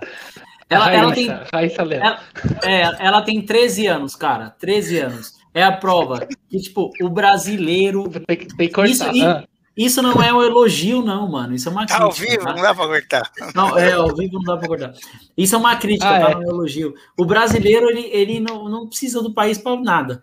[0.69, 1.97] Ela, Raíssa, ela tem.
[1.97, 2.19] ela,
[2.63, 4.49] é, ela tem 13 anos, cara.
[4.59, 5.33] 13 anos.
[5.53, 8.09] É a prova que, tipo, o brasileiro.
[8.09, 8.89] Tem, tem que cortar.
[8.89, 9.43] Isso, ah.
[9.75, 11.55] Isso não é um elogio, não, mano.
[11.55, 11.99] Isso é uma crítica.
[11.99, 12.53] Tá ao vivo, tá?
[12.53, 13.31] não dá pra cortar.
[13.55, 14.93] Não, é, ao vivo não dá pra cortar.
[15.35, 16.31] Isso é uma crítica, ah, tá?
[16.31, 16.35] É.
[16.35, 16.93] Não é um elogio.
[17.17, 20.21] O brasileiro, ele, ele não, não precisa do país para nada.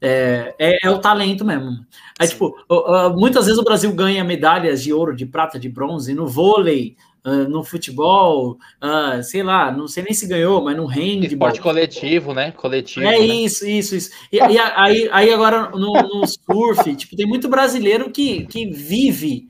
[0.00, 1.84] É, é, é, o talento mesmo.
[2.20, 2.56] É, tipo,
[3.16, 7.48] muitas vezes o Brasil ganha medalhas de ouro, de prata, de bronze no vôlei, Uh,
[7.48, 11.28] no futebol, uh, sei lá, não sei nem se ganhou, mas no handball.
[11.28, 12.50] Esporte coletivo, né?
[12.50, 13.06] Coletivo.
[13.06, 13.18] É né?
[13.20, 14.10] isso, isso, isso.
[14.32, 19.46] E, e aí, aí agora no, no, surf, tipo, tem muito brasileiro que, que vive,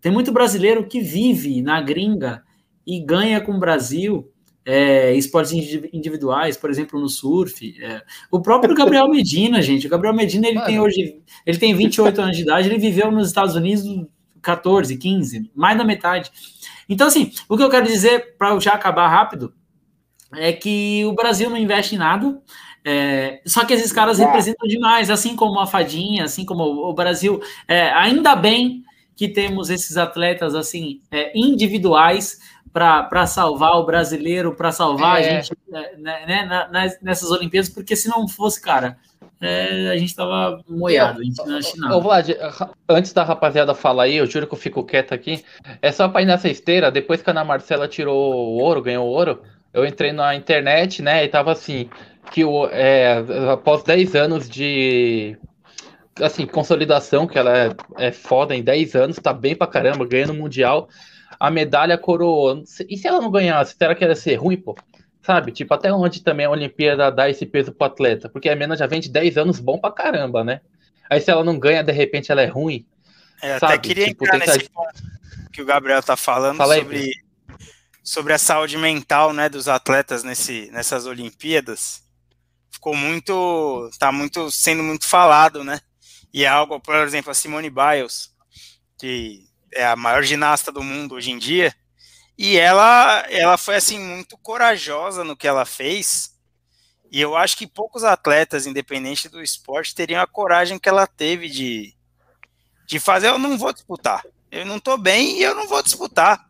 [0.00, 2.42] tem muito brasileiro que vive na gringa
[2.84, 4.28] e ganha com o Brasil.
[4.64, 5.52] É, esportes
[5.92, 7.74] individuais, por exemplo, no surf.
[7.82, 8.00] É.
[8.30, 9.86] O próprio Gabriel Medina, gente.
[9.86, 13.28] O Gabriel Medina ele tem hoje, ele tem 28 anos de idade, ele viveu nos
[13.28, 13.84] Estados Unidos
[14.42, 16.30] 14, 15, mais da metade.
[16.88, 19.54] Então, assim, o que eu quero dizer, para já acabar rápido,
[20.34, 22.40] é que o Brasil não investe em nada.
[22.84, 27.40] É, só que esses caras representam demais, assim como a Fadinha, assim como o Brasil.
[27.68, 28.82] É, ainda bem
[29.14, 32.40] que temos esses atletas assim é, individuais
[32.72, 35.42] para salvar o brasileiro, para salvar a é.
[35.42, 38.96] gente é, né, né, nas, nessas Olimpíadas, porque se não fosse, cara,
[39.42, 41.96] é, a gente tava moiado, a gente não acha nada.
[41.96, 42.30] Ô, Vlad,
[42.88, 45.44] antes da rapaziada falar aí, eu juro que eu fico quieto aqui.
[45.80, 49.04] É só pra ir nessa esteira, depois que a Ana Marcela tirou o ouro, ganhou
[49.04, 49.42] o ouro,
[49.74, 51.90] eu entrei na internet, né, e tava assim,
[52.30, 55.36] que o, é, após 10 anos de
[56.20, 60.30] assim, consolidação, que ela é, é foda em 10 anos, tá bem pra caramba, ganhando
[60.30, 60.88] o Mundial,
[61.40, 62.62] a medalha coroou.
[62.88, 64.76] E se ela não ganhasse, será que ia ser ruim, pô?
[65.22, 65.52] Sabe?
[65.52, 68.28] Tipo, até onde também a Olimpíada dá esse peso pro atleta?
[68.28, 70.60] Porque a menina já vem de 10 anos bom pra caramba, né?
[71.08, 72.84] Aí se ela não ganha, de repente ela é ruim.
[73.40, 73.74] É, sabe?
[73.74, 74.70] até queria tipo, entrar nesse que...
[74.70, 75.02] ponto
[75.52, 77.12] que o Gabriel tá falando Fala sobre, aí,
[78.02, 82.02] sobre a saúde mental né, dos atletas nesse, nessas Olimpíadas.
[82.70, 85.78] ficou muito, tá muito sendo muito falado, né?
[86.32, 88.32] E é algo, por exemplo, a Simone Biles,
[88.98, 91.74] que é a maior ginasta do mundo hoje em dia,
[92.42, 96.36] e ela, ela foi assim muito corajosa no que ela fez.
[97.08, 101.48] E eu acho que poucos atletas, independente do esporte, teriam a coragem que ela teve
[101.48, 101.94] de,
[102.84, 103.28] de fazer.
[103.28, 104.24] Eu não vou disputar.
[104.50, 106.44] Eu não tô bem e eu não vou disputar.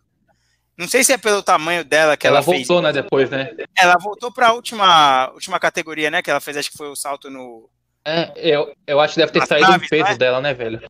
[0.78, 2.94] Não sei se é pelo tamanho dela que ela, ela voltou, fez.
[2.94, 3.55] né, depois, né?
[3.76, 6.96] Ela voltou para a última, última categoria, né, que ela fez, acho que foi o
[6.96, 7.68] salto no...
[8.02, 10.16] É, eu, eu acho que deve ter saído o peso é?
[10.16, 10.81] dela, né, velho?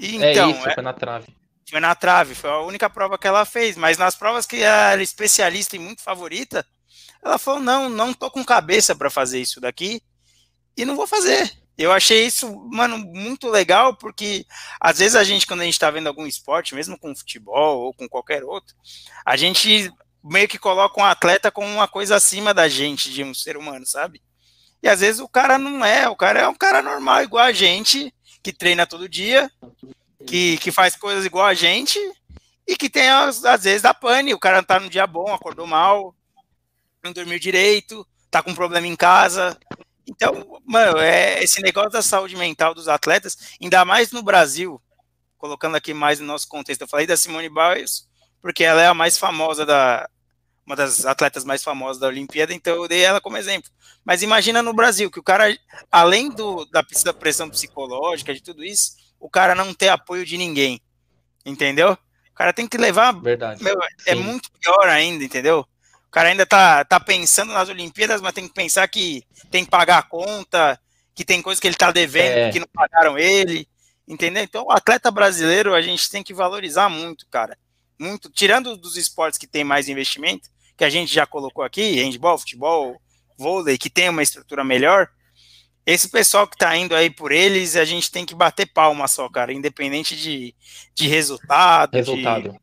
[0.00, 1.28] Então, é isso, é, foi na trave.
[1.68, 4.92] Foi na trave, foi a única prova que ela fez, mas nas provas que ela
[4.92, 6.66] era especialista e muito favorita,
[7.22, 10.02] ela falou, não, não tô com cabeça para fazer isso daqui
[10.76, 11.50] e não vou fazer.
[11.78, 14.44] Eu achei isso, mano, muito legal, porque
[14.78, 17.94] às vezes a gente, quando a gente tá vendo algum esporte, mesmo com futebol ou
[17.94, 18.74] com qualquer outro,
[19.24, 19.90] a gente
[20.22, 23.86] meio que coloca um atleta como uma coisa acima da gente, de um ser humano,
[23.86, 24.22] sabe?
[24.82, 27.52] E às vezes o cara não é, o cara é um cara normal, igual a
[27.52, 29.50] gente, que treina todo dia,
[30.26, 31.98] que, que faz coisas igual a gente,
[32.66, 36.14] e que tem, às, vezes, da pane, o cara tá num dia bom, acordou mal,
[37.02, 39.58] não dormiu direito, tá com um problema em casa,
[40.06, 44.80] então, mano, é esse negócio da saúde mental dos atletas, ainda mais no Brasil,
[45.38, 46.82] colocando aqui mais no nosso contexto.
[46.82, 48.08] Eu falei da Simone Biles,
[48.40, 50.08] porque ela é a mais famosa da
[50.64, 53.68] uma das atletas mais famosas da Olimpíada, então eu dei ela como exemplo.
[54.04, 55.56] Mas imagina no Brasil que o cara,
[55.90, 60.80] além do da pressão psicológica, de tudo isso, o cara não ter apoio de ninguém.
[61.44, 61.92] Entendeu?
[61.92, 63.12] O cara tem que levar.
[63.12, 63.62] Verdade.
[63.62, 65.66] Meu, é muito pior ainda, entendeu?
[66.12, 69.98] cara ainda tá, tá pensando nas Olimpíadas, mas tem que pensar que tem que pagar
[69.98, 70.78] a conta,
[71.14, 72.52] que tem coisa que ele tá devendo, é.
[72.52, 73.66] que não pagaram ele,
[74.06, 74.42] entendeu?
[74.42, 77.56] Então, o atleta brasileiro a gente tem que valorizar muito, cara.
[77.98, 82.38] Muito, tirando dos esportes que tem mais investimento, que a gente já colocou aqui, handball,
[82.38, 83.00] futebol,
[83.38, 85.08] vôlei, que tem uma estrutura melhor,
[85.84, 89.28] esse pessoal que tá indo aí por eles, a gente tem que bater palma só,
[89.28, 90.54] cara, independente de,
[90.94, 91.94] de resultado.
[91.94, 92.52] Resultado.
[92.52, 92.62] De,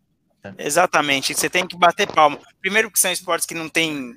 [0.58, 2.40] Exatamente, você tem que bater palma.
[2.62, 4.16] Primeiro que são esportes que não tem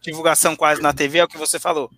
[0.00, 1.90] divulgação quase na TV, é o que você falou.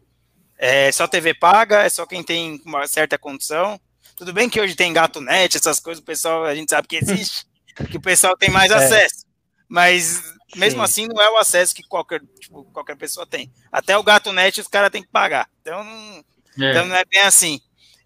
[0.59, 3.81] É só TV paga, é só quem tem uma certa condição.
[4.17, 6.97] Tudo bem que hoje tem gato net, essas coisas, o pessoal, a gente sabe que
[6.97, 7.47] existe,
[7.91, 8.75] que o pessoal tem mais é.
[8.75, 9.25] acesso.
[9.69, 10.21] Mas
[10.57, 10.85] mesmo Sim.
[10.85, 13.53] assim não é o acesso que qualquer, tipo, qualquer pessoa tem.
[13.71, 15.49] Até o gato net os caras têm que pagar.
[15.61, 16.25] Então não,
[16.67, 16.71] é.
[16.71, 17.61] então não é bem assim.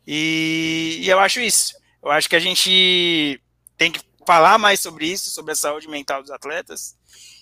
[0.06, 1.74] E, e eu acho isso.
[2.02, 3.40] Eu acho que a gente
[3.76, 6.96] tem que falar mais sobre isso, sobre a saúde mental dos atletas,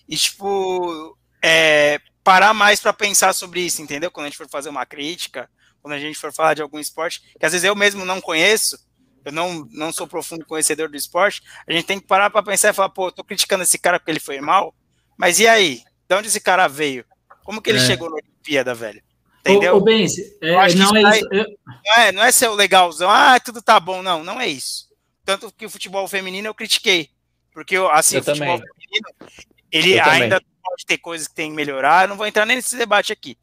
[0.08, 4.10] e, tipo, é, parar mais para pensar sobre isso, entendeu?
[4.10, 5.48] Quando a gente for fazer uma crítica,
[5.80, 8.78] quando a gente for falar de algum esporte, que às vezes eu mesmo não conheço,
[9.24, 12.70] eu não, não sou profundo conhecedor do esporte, a gente tem que parar para pensar
[12.70, 14.74] e falar, pô, tô criticando esse cara porque ele foi mal,
[15.16, 15.82] mas e aí?
[16.08, 17.04] De onde esse cara veio?
[17.44, 17.86] Como que ele é.
[17.86, 19.02] chegou na Olimpíada, velho?
[19.44, 19.74] Entendeu?
[19.74, 21.44] O, o Benzi, é, não, é isso, eu...
[21.84, 24.88] não, é, não é ser o legalzão, ah, tudo tá bom, não, não é isso.
[25.24, 27.10] Tanto que o futebol feminino eu critiquei.
[27.52, 28.72] Porque, assim, eu o futebol também.
[28.74, 29.32] feminino,
[29.70, 30.54] ele eu ainda também.
[30.62, 32.04] pode ter coisas que tem que melhorar.
[32.04, 33.36] Eu não vou entrar nem nesse debate aqui.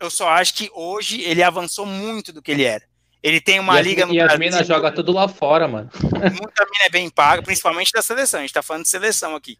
[0.00, 2.84] Eu só acho que hoje ele avançou muito do que ele era.
[3.22, 5.90] Ele tem uma e liga no E as minas jogam tudo lá fora, mano.
[6.02, 8.40] Muita mina é bem paga, principalmente da seleção.
[8.40, 9.58] A gente tá falando de seleção aqui.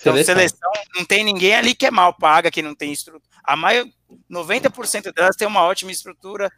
[0.00, 0.34] Então, seleção.
[0.36, 3.29] seleção não tem ninguém ali que é mal paga, que não tem estrutura.
[3.44, 3.86] A maior,
[4.30, 6.46] 90% delas tem uma ótima estrutura.
[6.46, 6.50] A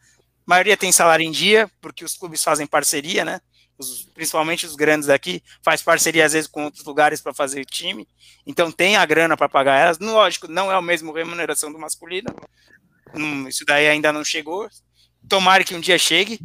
[0.47, 3.41] maioria tem salário em dia, porque os clubes fazem parceria, né?
[3.79, 8.07] os, principalmente os grandes aqui, faz parceria às vezes com outros lugares para fazer time,
[8.47, 9.99] então tem a grana para pagar elas.
[9.99, 12.29] Lógico, não é o mesmo remuneração do masculino,
[13.15, 14.69] hum, isso daí ainda não chegou.
[15.29, 16.41] Tomara que um dia chegue,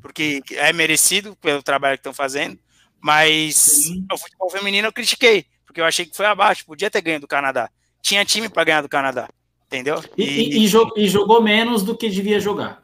[0.00, 2.58] porque é merecido pelo trabalho que estão fazendo,
[3.00, 7.20] mas o futebol feminino eu critiquei, porque eu achei que foi abaixo, podia ter ganho
[7.20, 7.70] do Canadá.
[8.02, 9.28] Tinha time para ganhar do Canadá,
[9.66, 10.02] entendeu?
[10.16, 10.64] E, e, e,
[10.96, 12.82] e, jogou menos do que devia jogar.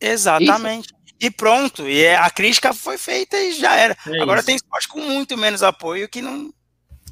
[0.00, 0.86] Exatamente.
[0.86, 1.86] Isso e pronto.
[1.86, 3.96] E é, a crítica foi feita e já era.
[4.06, 6.50] É Agora tem esporte com muito menos apoio que não.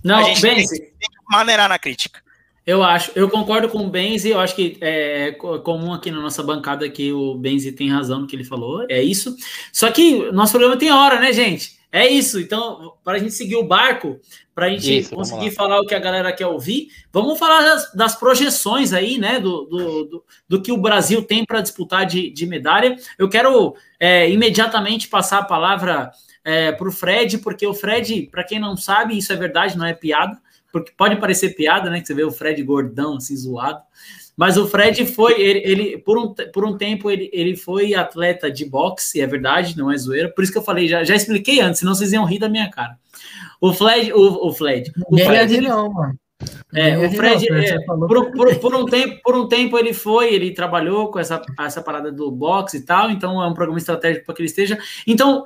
[0.02, 2.22] Não, a gente Benzi, tem, tem, que maneirar na crítica.
[2.64, 6.42] Eu acho, eu concordo com o Benzi, eu acho que é comum aqui na nossa
[6.42, 9.35] bancada que o Benzi tem razão no que ele falou, é isso.
[9.72, 11.78] Só que nosso programa tem hora, né, gente?
[11.90, 12.38] É isso.
[12.38, 14.20] Então, para a gente seguir o barco,
[14.55, 17.92] para a gente isso, conseguir falar o que a galera quer ouvir, vamos falar das,
[17.94, 19.40] das projeções aí, né?
[19.40, 22.96] Do, do, do, do, que o Brasil tem para disputar de, de medalha.
[23.18, 26.11] Eu quero é, imediatamente passar a palavra
[26.44, 29.87] é, para o Fred, porque o Fred, para quem não sabe, isso é verdade, não
[29.87, 30.38] é piada,
[30.70, 32.01] porque pode parecer piada, né?
[32.01, 33.81] Que você vê o Fred gordão, assim, zoado.
[34.38, 38.48] Mas o Fred foi, ele, ele, por, um, por um tempo, ele, ele foi atleta
[38.48, 40.29] de boxe, é verdade, não é zoeira.
[40.29, 42.70] Por isso que eu falei, já, já expliquei antes, senão vocês iam rir da minha
[42.70, 42.96] cara.
[43.61, 44.92] O Fred, o, o Fred.
[45.11, 46.16] O Fred não, mano.
[46.72, 50.55] É, o Fred, é, por, por, por, um tempo, por um tempo ele foi, ele
[50.55, 54.37] trabalhou com essa, essa parada do boxe e tal, então é um programa estratégico para
[54.37, 54.79] que ele esteja.
[55.05, 55.42] Então,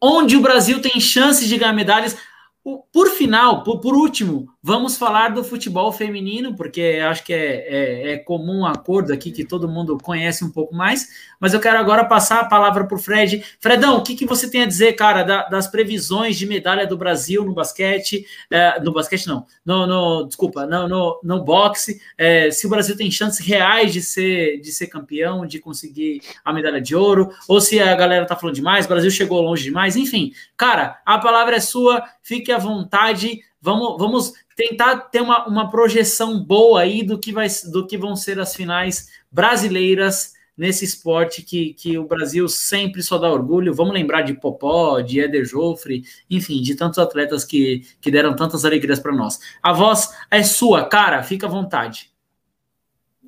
[0.00, 2.16] onde o Brasil tem chances de ganhar medalhas,
[2.62, 8.12] por final, por, por, último, vamos falar do futebol feminino, porque acho que é, é,
[8.12, 11.08] é, comum acordo aqui que todo mundo conhece um pouco mais.
[11.40, 13.42] Mas eu quero agora passar a palavra para o Fred.
[13.58, 16.98] Fredão, o que, que você tem a dizer, cara, da, das previsões de medalha do
[16.98, 18.26] Brasil no basquete?
[18.50, 21.98] É, no basquete, não, no, no desculpa, no, no, no boxe.
[22.18, 26.52] É, se o Brasil tem chances reais de ser, de ser campeão, de conseguir a
[26.52, 29.96] medalha de ouro, ou se a galera tá falando demais, o Brasil chegou longe demais,
[29.96, 30.32] enfim.
[30.58, 32.04] Cara, a palavra é sua,
[32.50, 33.40] fique à vontade.
[33.60, 38.16] Vamos, vamos tentar ter uma, uma projeção boa aí do que, vai, do que vão
[38.16, 43.72] ser as finais brasileiras nesse esporte que, que o Brasil sempre só dá orgulho.
[43.72, 48.64] Vamos lembrar de Popó, de Eder Joffre, enfim, de tantos atletas que, que deram tantas
[48.64, 49.38] alegrias para nós.
[49.62, 52.10] A voz é sua, cara, fica à vontade.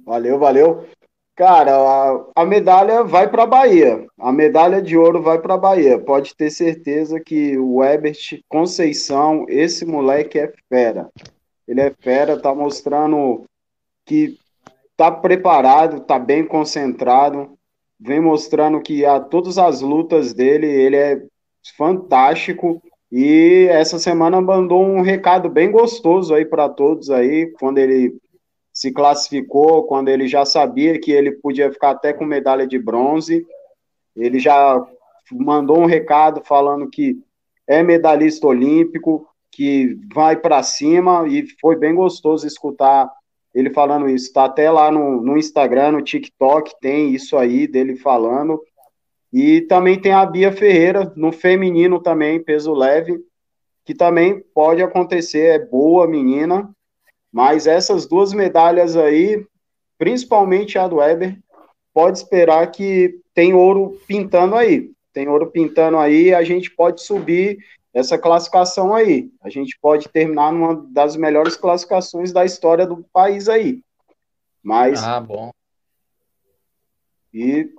[0.05, 0.87] Valeu, valeu.
[1.35, 4.07] Cara, a, a medalha vai para a Bahia.
[4.19, 5.99] A medalha de ouro vai para a Bahia.
[5.99, 11.09] Pode ter certeza que o Ebert Conceição, esse moleque é fera.
[11.67, 13.45] Ele é fera, tá mostrando
[14.05, 14.39] que
[14.97, 17.57] tá preparado, tá bem concentrado,
[17.99, 21.23] vem mostrando que a todas as lutas dele, ele é
[21.77, 22.83] fantástico.
[23.11, 28.17] E essa semana mandou um recado bem gostoso aí para todos aí, quando ele
[28.83, 33.47] se classificou quando ele já sabia que ele podia ficar até com medalha de bronze.
[34.17, 34.85] Ele já
[35.31, 37.17] mandou um recado falando que
[37.65, 43.09] é medalhista olímpico, que vai para cima, e foi bem gostoso escutar
[43.55, 44.27] ele falando isso.
[44.27, 48.61] Está até lá no, no Instagram, no TikTok, tem isso aí dele falando.
[49.33, 53.17] E também tem a Bia Ferreira, no feminino também, peso leve,
[53.85, 56.69] que também pode acontecer, é boa menina,
[57.33, 59.45] mas essas duas medalhas aí,
[59.97, 61.39] principalmente a do Weber,
[61.95, 64.91] pode esperar que tem ouro pintando aí.
[65.13, 67.59] Tem ouro pintando aí, a gente pode subir
[67.95, 69.31] essa classificação aí.
[69.43, 73.83] A gente pode terminar numa das melhores classificações da história do país aí.
[74.63, 75.03] Mas.
[75.03, 75.51] Ah, bom.
[77.33, 77.71] E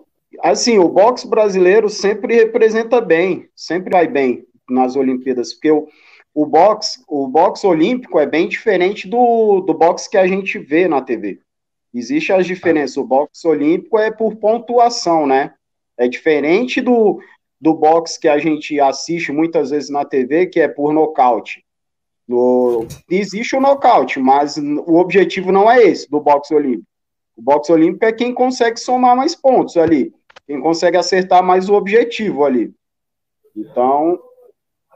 [0.42, 5.88] assim, o boxe brasileiro sempre representa bem, sempre vai bem nas Olimpíadas, porque o,
[6.34, 10.88] o boxe, o boxe olímpico é bem diferente do, do boxe que a gente vê
[10.88, 11.40] na TV.
[11.94, 12.98] Existem as diferenças.
[12.98, 15.54] O boxe olímpico é por pontuação, né?
[15.96, 17.22] É diferente do,
[17.62, 21.64] do boxe que a gente assiste muitas vezes na TV, que é por nocaute.
[22.28, 26.88] No, existe o nocaute, mas o objetivo não é esse do boxe olímpico.
[27.36, 30.14] O boxe olímpico é quem consegue somar mais pontos ali,
[30.48, 32.74] quem consegue acertar mais o objetivo ali.
[33.56, 34.20] Então,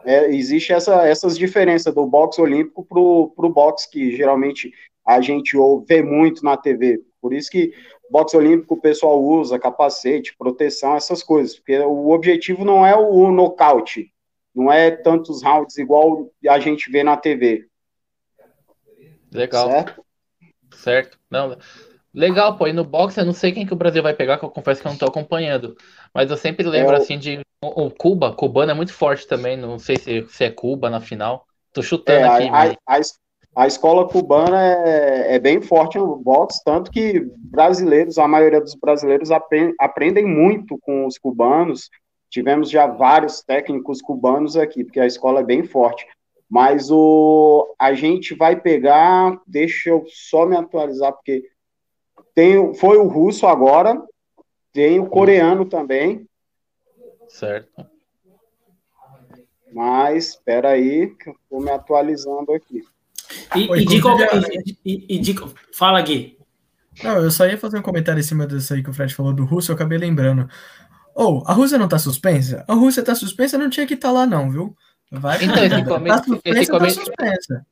[0.08, 4.72] é, existe essa, essas diferenças do boxe olímpico para o boxe que geralmente
[5.06, 7.02] a gente vê muito na TV.
[7.22, 7.74] Por isso que
[8.10, 13.30] boxe olímpico o pessoal usa capacete, proteção, essas coisas, porque o objetivo não é o
[13.34, 14.10] nocaute,
[14.56, 17.67] não é tantos rounds igual a gente vê na TV.
[19.30, 19.70] Legal.
[19.70, 20.06] Certo?
[20.74, 21.20] Certo.
[21.30, 21.58] Não,
[22.18, 22.68] legal, pô.
[22.68, 24.82] E no boxe eu não sei quem que o Brasil vai pegar, que eu confesso
[24.82, 25.76] que eu não tô acompanhando.
[26.14, 27.02] Mas eu sempre lembro, é o...
[27.02, 30.90] assim, de o Cuba, cubano é muito forte também, não sei se, se é Cuba
[30.90, 31.46] na final.
[31.74, 32.78] Tô chutando é, aqui.
[32.88, 33.02] A, a,
[33.56, 38.76] a, escola cubana é, é, bem forte no boxe, tanto que brasileiros, a maioria dos
[38.76, 41.90] brasileiros aprendem, aprendem muito com os cubanos.
[42.30, 46.06] Tivemos já vários técnicos cubanos aqui, porque a escola é bem forte.
[46.50, 51.44] Mas o, a gente vai pegar, deixa eu só me atualizar, porque
[52.38, 54.00] tem, foi o russo agora,
[54.71, 56.28] tem o coreano também,
[57.30, 57.86] Certo.
[59.73, 62.84] Mas, espera aí, que eu estou me atualizando aqui.
[63.56, 64.17] E, Oi, e, de qual,
[64.86, 65.36] e, e de,
[65.73, 66.38] fala, Gui.
[67.04, 69.34] Não, eu só ia fazer um comentário em cima disso aí que o Fred falou
[69.34, 70.50] do Russo, eu acabei lembrando.
[71.13, 72.63] Ou, oh, a Rússia não tá suspensa?
[72.67, 74.76] A Rússia tá suspensa, não tinha que estar tá lá não, viu?
[75.12, 75.43] Vai.
[75.43, 77.65] Então, esse, tá suspensa, esse tá suspensa.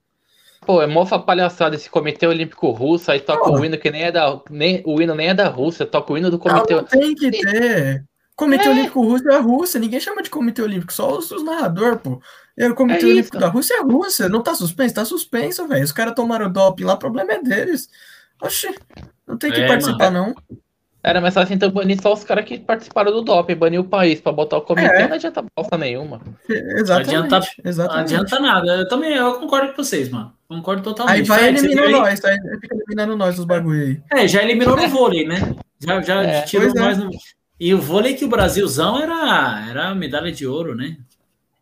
[0.65, 3.59] Pô, é mofa palhaçada esse Comitê Olímpico Russo, aí toca Pô.
[3.59, 4.39] o hino que nem é da.
[4.49, 6.75] Nem, o hino nem é da Rússia, toca o hino do Comitê.
[6.75, 8.03] Não tem que ter.
[8.35, 8.69] Comitê é.
[8.69, 12.21] Olímpico Russo é a Rússia, ninguém chama de Comitê Olímpico, só os, os narradores, pô.
[12.57, 14.95] E o Comitê é Olímpico da Rússia é a Rússia, não tá suspenso?
[14.95, 15.83] Tá suspenso, velho.
[15.83, 17.87] Os caras tomaram doping lá, o problema é deles.
[18.41, 18.75] Oxi,
[19.25, 20.35] não tem que é, participar, mano.
[20.49, 20.59] não.
[21.01, 24.19] Era mais fácil então banir só os caras que participaram do doping, banir o país
[24.19, 25.07] pra botar o comitê, é.
[25.07, 26.19] não adianta bosta nenhuma.
[26.49, 27.13] Exatamente.
[27.13, 28.13] Não adianta, exatamente.
[28.13, 28.75] Não adianta nada.
[28.77, 30.34] Eu também eu concordo com vocês, mano.
[30.47, 31.17] Concordo totalmente.
[31.17, 34.01] Aí vai eliminando nós, aí fica eliminando nós os bagulho aí.
[34.11, 35.55] É, já eliminou no vôlei, né?
[35.79, 37.03] Já, já é, tirou nós é.
[37.03, 37.09] no.
[37.59, 40.97] E o vôlei que o Brasilzão era, era medalha de ouro, né?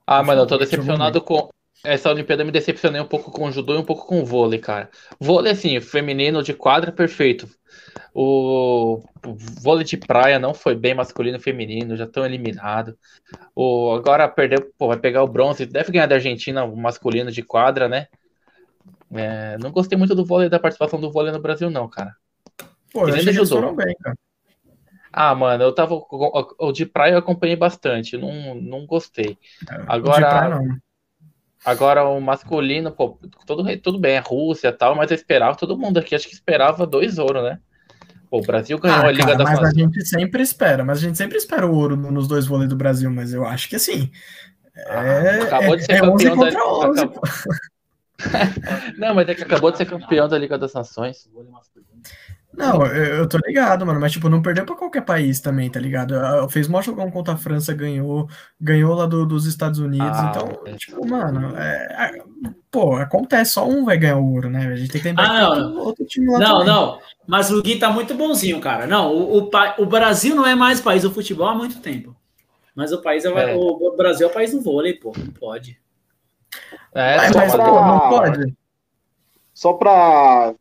[0.06, 1.50] Ah, mas eu tô decepcionado com.
[1.84, 4.60] essa Olimpíada me decepcionei um pouco com o judô e um pouco com o vôlei,
[4.60, 4.90] cara.
[5.20, 7.48] Vôlei, assim, feminino de quadra, perfeito.
[8.14, 12.96] O, o vôlei de praia não foi bem masculino e feminino, já estão eliminados.
[13.56, 17.42] O, agora perdeu, pô, vai pegar o bronze, deve ganhar da Argentina o masculino de
[17.42, 18.08] quadra, né?
[19.16, 22.16] É, não gostei muito do vôlei, da participação do vôlei no Brasil, não, cara.
[22.92, 24.18] Pô, eu achei que foram bem, cara.
[25.12, 25.94] Ah, mano, eu tava.
[25.94, 29.38] O de praia eu acompanhei bastante, não, não gostei.
[29.88, 30.28] Agora.
[30.28, 30.78] Praia, não.
[31.66, 35.78] Agora o masculino, pô, tudo, tudo bem, é Rússia e tal, mas eu esperava, todo
[35.78, 37.58] mundo aqui acho que esperava dois ouro, né?
[38.30, 40.98] Pô, o Brasil ganhou ah, a Liga cara, das Mas a gente sempre espera, mas
[40.98, 43.78] a gente sempre espera o ouro nos dois vôleis do Brasil, mas eu acho que
[43.78, 44.12] assim.
[44.90, 47.22] Ah, é, acabou de ser é campeão da acabou...
[48.98, 51.30] Não, mas é que acabou de ser campeão da Liga das Nações.
[52.56, 56.14] Não, eu, tô ligado, mano, mas tipo, não perdeu pra qualquer país também, tá ligado?
[56.50, 58.30] Fez mó jogão contra a França, ganhou,
[58.62, 60.76] ganhou lá do, dos Estados Unidos, ah, então, é.
[60.76, 62.24] tipo, mano, é, é,
[62.70, 64.68] pô, acontece, só um vai ganhar o ouro, né?
[64.68, 65.78] A gente tem que tentar ah, não.
[65.80, 66.74] outro time lá Não, também.
[66.74, 68.86] não, mas o Gui tá muito bonzinho, cara.
[68.86, 72.16] Não, o, o, o, Brasil não é mais país do futebol há muito tempo.
[72.76, 73.56] Mas o país é, é.
[73.56, 75.80] O, Brasil é o país do vôlei, pô, não pode.
[76.94, 77.66] É, mas, pra...
[77.66, 78.54] pô, não pode.
[79.54, 80.54] Só pra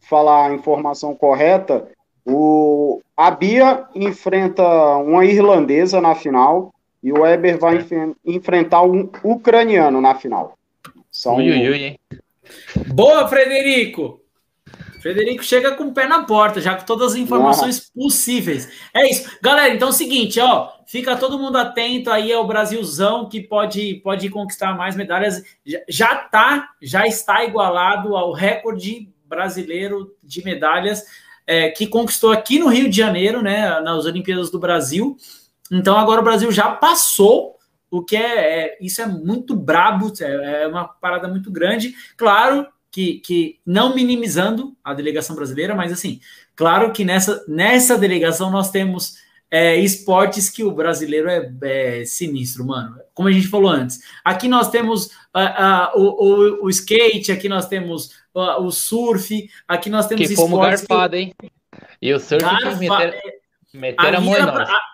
[0.00, 1.88] falar a informação correta,
[2.24, 4.62] o, a Bia enfrenta
[4.96, 6.72] uma irlandesa na final
[7.02, 7.92] e o Weber vai enf
[8.24, 10.56] enfrentar um ucraniano na final.
[11.10, 11.36] São...
[11.36, 12.00] Ui, ui, ui.
[12.94, 14.21] Boa, Frederico!
[15.02, 18.70] Frederico chega com o pé na porta, já com todas as informações possíveis.
[18.94, 19.28] É isso.
[19.42, 23.96] Galera, então é o seguinte, ó, fica todo mundo atento aí ao Brasilzão que pode,
[23.96, 25.42] pode conquistar mais medalhas.
[25.66, 31.04] Já, já tá, já está igualado ao recorde brasileiro de medalhas
[31.48, 35.16] é, que conquistou aqui no Rio de Janeiro, né, nas Olimpíadas do Brasil.
[35.68, 37.56] Então agora o Brasil já passou,
[37.90, 41.92] o que é, é isso é muito brabo, é, é, uma parada muito grande.
[42.16, 46.20] Claro que, que não minimizando a delegação brasileira, mas assim,
[46.54, 49.16] claro que nessa, nessa delegação nós temos
[49.50, 52.98] é, esportes que o brasileiro é, é, sinistro, mano.
[53.14, 54.00] Como a gente falou antes.
[54.24, 59.50] Aqui nós temos uh, uh, o, o, o, skate, aqui nós temos uh, o surf,
[59.66, 61.18] aqui nós temos que fomos garfado, que...
[61.18, 61.34] hein?
[62.00, 62.76] E o surf Garfa...
[62.76, 63.41] meter,
[63.74, 64.34] meter a mão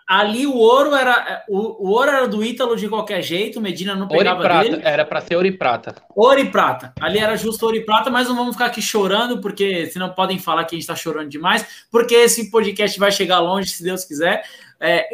[0.09, 4.09] Ali o ouro era o, o, ouro era do Ítalo de qualquer jeito, Medina não
[4.09, 4.83] pegava ouro e prata, dele.
[4.83, 5.95] Era para ser ouro e prata.
[6.17, 6.95] Ouro e prata.
[6.99, 10.39] Ali era justo ouro e prata, mas não vamos ficar aqui chorando, porque senão podem
[10.39, 14.05] falar que a gente está chorando demais, porque esse podcast vai chegar longe, se Deus
[14.07, 14.43] quiser.
[14.81, 15.09] É,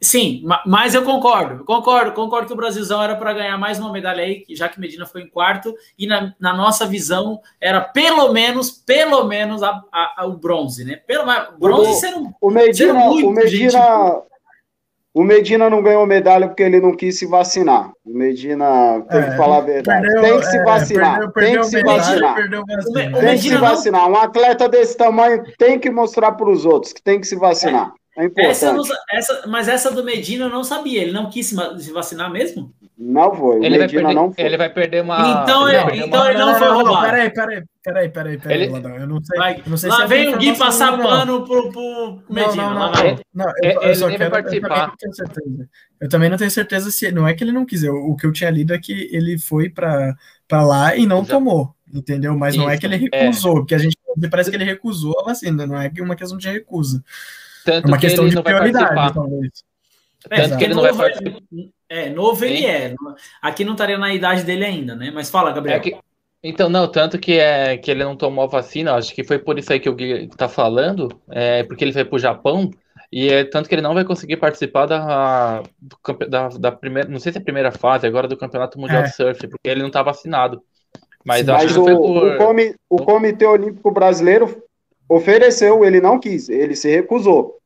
[0.00, 4.24] sim, mas eu concordo, concordo, concordo que o Brasilzão era para ganhar mais uma medalha
[4.24, 8.72] aí, já que Medina foi em quarto, e na, na nossa visão era pelo menos,
[8.72, 10.96] pelo menos a, a, a o bronze, né?
[11.06, 11.24] Pelo
[11.60, 14.22] bronze o, ser um, o Medina, o Medina, gente...
[15.14, 17.92] o Medina não ganhou medalha porque ele não quis se vacinar.
[18.04, 20.02] O Medina tem é, que falar a verdade.
[20.02, 21.22] Perdeu, tem que se é, vacinar.
[21.22, 22.34] É, perdeu, perdeu tem que se vacinar.
[23.20, 24.10] Tem que se vacinar.
[24.10, 27.92] Um atleta desse tamanho tem que mostrar para os outros que tem que se vacinar.
[27.94, 28.76] É essa,
[29.10, 31.02] essa, mas essa do Medina eu não sabia.
[31.02, 32.74] Ele não quis se vacinar mesmo?
[32.98, 33.64] Não foi.
[33.64, 34.44] Ele vai, perder, não foi.
[34.44, 35.42] ele vai perder uma.
[35.42, 37.06] Então ele, ele, então ele não, não, foi roubado.
[37.06, 38.72] Peraí, peraí, peraí, peraí, peraí, ele...
[38.74, 39.38] Eu não sei.
[39.38, 41.04] Vai, não sei lá se vem o Gui passar não.
[41.04, 42.70] pano pro, pro Medina.
[42.70, 43.18] Não, não, não.
[43.32, 44.92] não eu, eu, ele quero, participar.
[45.00, 45.68] Eu também,
[46.00, 47.12] eu também não tenho certeza se.
[47.12, 47.84] Não é que ele não quis.
[47.84, 50.16] o que eu tinha lido é que ele foi pra,
[50.48, 51.34] pra lá e não Já.
[51.34, 51.72] tomou.
[51.94, 52.36] Entendeu?
[52.36, 53.20] Mas Isso, não é que ele é.
[53.20, 53.60] recusou, é.
[53.60, 53.96] porque a gente
[54.28, 57.02] parece que ele recusou a vacina, não é uma questão de recusa.
[57.68, 59.50] Tanto é uma questão de prioridade, talvez.
[60.30, 61.40] É, Tanto que ele não vai participar.
[61.88, 62.94] É, novo ele é.
[63.40, 65.10] Aqui não estaria na idade dele ainda, né?
[65.14, 65.76] Mas fala, Gabriel.
[65.76, 65.96] É que...
[66.42, 69.58] Então, não, tanto que, é, que ele não tomou a vacina, acho que foi por
[69.58, 72.70] isso aí que o Gui tá falando, é, porque ele foi pro Japão,
[73.10, 77.18] e é tanto que ele não vai conseguir participar da, do, da, da primeira, não
[77.18, 79.06] sei se é a primeira fase agora do Campeonato Mundial é.
[79.06, 80.62] de Surf, porque ele não tá vacinado.
[81.24, 82.34] Mas, Sim, mas o, por...
[82.34, 84.62] o, comi, o Comitê Olímpico Brasileiro
[85.08, 87.58] ofereceu, ele não quis, ele se recusou.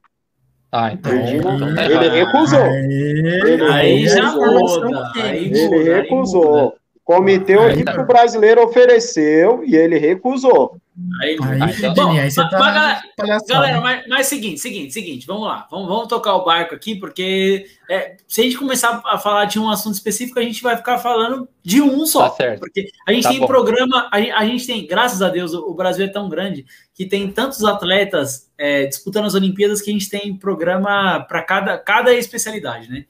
[0.71, 2.63] Ah, então, então tá ele recusou.
[2.63, 5.13] Aí, aí já muda.
[5.17, 6.69] Ele recusou.
[6.69, 6.73] O
[7.05, 8.05] Comitê Olímpico tá.
[8.05, 10.77] Brasileiro ofereceu e ele recusou.
[11.23, 13.03] Aí, aí, aí, Bom, aí você tá galera,
[13.49, 17.65] galera mas, mas seguinte, seguinte, seguinte, vamos lá, vamos, vamos tocar o barco aqui, porque
[17.89, 20.99] é, se a gente começar a falar de um assunto específico, a gente vai ficar
[20.99, 22.29] falando de um só.
[22.29, 22.61] Tá certo.
[22.61, 23.47] Porque a gente tá tem bom.
[23.47, 26.67] programa, a gente, a gente, tem, graças a Deus, o, o, Brasil é tão grande
[26.95, 31.79] que tem tantos atletas é, disputando as Olimpíadas que a gente tem programa para cada,
[31.79, 33.07] cada especialidade, né?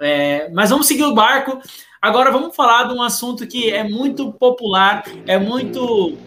[0.00, 1.60] É, mas vamos seguir o barco.
[2.02, 6.18] Agora vamos falar de um assunto que é muito popular, é muito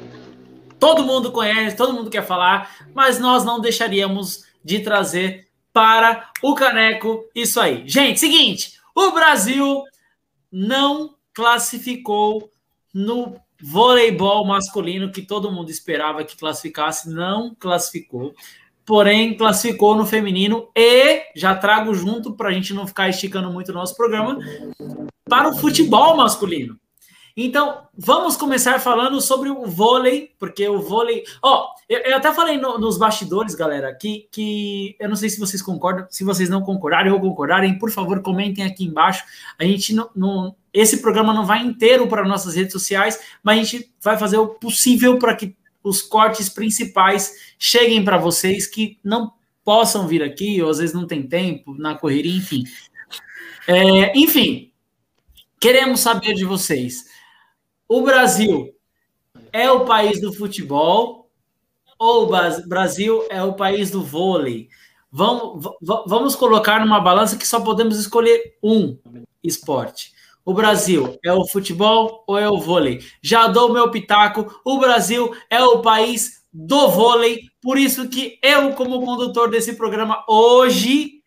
[0.84, 6.54] todo mundo conhece, todo mundo quer falar, mas nós não deixaríamos de trazer para o
[6.56, 7.88] Caneco isso aí.
[7.88, 9.82] Gente, seguinte, o Brasil
[10.52, 12.52] não classificou
[12.94, 18.36] no voleibol masculino, que todo mundo esperava que classificasse, não classificou.
[18.86, 23.70] Porém, classificou no feminino e já trago junto para a gente não ficar esticando muito
[23.70, 24.38] o nosso programa
[25.30, 26.78] para o futebol masculino.
[27.36, 31.24] Então, vamos começar falando sobre o vôlei, porque o vôlei.
[31.42, 35.30] Ó, oh, eu, eu, até falei no, nos bastidores, galera, que, que eu não sei
[35.30, 39.24] se vocês concordam, se vocês não concordarem ou concordarem, por favor, comentem aqui embaixo.
[39.58, 40.10] A gente não.
[40.16, 44.38] não esse programa não vai inteiro para nossas redes sociais, mas a gente vai fazer
[44.38, 50.62] o possível para que os cortes principais cheguem para vocês que não possam vir aqui,
[50.62, 52.64] ou às vezes não tem tempo, na correria, enfim.
[53.68, 54.72] É, enfim,
[55.60, 57.13] queremos saber de vocês.
[57.88, 58.74] O Brasil
[59.52, 61.30] é o país do futebol
[61.98, 64.70] ou o Brasil é o país do vôlei?
[65.12, 65.64] Vamos,
[66.08, 68.98] vamos colocar numa balança que só podemos escolher um
[69.44, 70.12] esporte.
[70.46, 73.00] O Brasil é o futebol ou é o vôlei?
[73.22, 74.60] Já dou meu pitaco.
[74.66, 77.42] O Brasil é o país do vôlei.
[77.62, 81.22] Por isso que eu, como condutor desse programa, hoje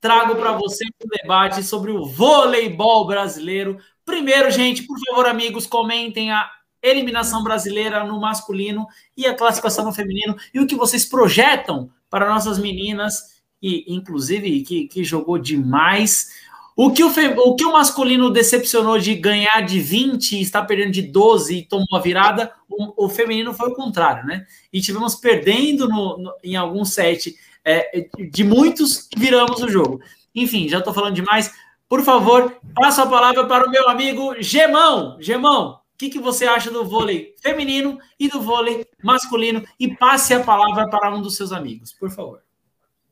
[0.00, 3.78] trago para você um debate sobre o voleibol brasileiro.
[4.06, 6.48] Primeiro, gente, por favor, amigos, comentem a
[6.80, 8.86] eliminação brasileira no masculino
[9.16, 14.62] e a classificação no feminino e o que vocês projetam para nossas meninas e inclusive
[14.62, 16.28] que, que jogou demais
[16.76, 20.92] o que o, o que o masculino decepcionou de ganhar de 20 e estar perdendo
[20.92, 24.46] de 12 e tomou a virada, o, o feminino foi o contrário, né?
[24.70, 27.34] E tivemos perdendo no, no em algum set
[27.64, 30.00] é, de muitos viramos o jogo.
[30.34, 31.50] Enfim, já estou falando demais.
[31.88, 35.16] Por favor, passo a palavra para o meu amigo Gemão.
[35.20, 39.62] Gemão, o que, que você acha do vôlei feminino e do vôlei masculino?
[39.78, 42.42] E passe a palavra para um dos seus amigos, por favor.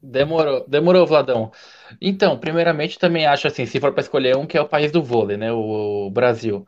[0.06, 1.50] Demorou, demorou, Vladão.
[1.98, 5.02] Então, primeiramente, também acho assim, se for para escolher um, que é o país do
[5.02, 5.50] vôlei, né?
[5.50, 6.66] O, Brasil.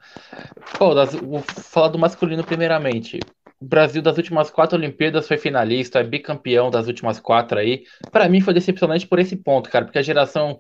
[0.78, 3.18] Pô, das, vou falar do masculino primeiramente.
[3.60, 7.84] O Brasil das últimas quatro Olimpíadas foi finalista, é bicampeão das últimas quatro aí.
[8.10, 10.58] Para mim foi decepcionante por esse ponto, cara, porque a geração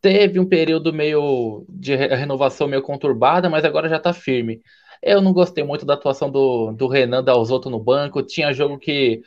[0.00, 4.60] teve um período meio de renovação meio conturbada, mas agora já tá firme.
[5.02, 8.22] Eu não gostei muito da atuação do, do Renan Dalzotto no banco.
[8.22, 9.22] Tinha jogo que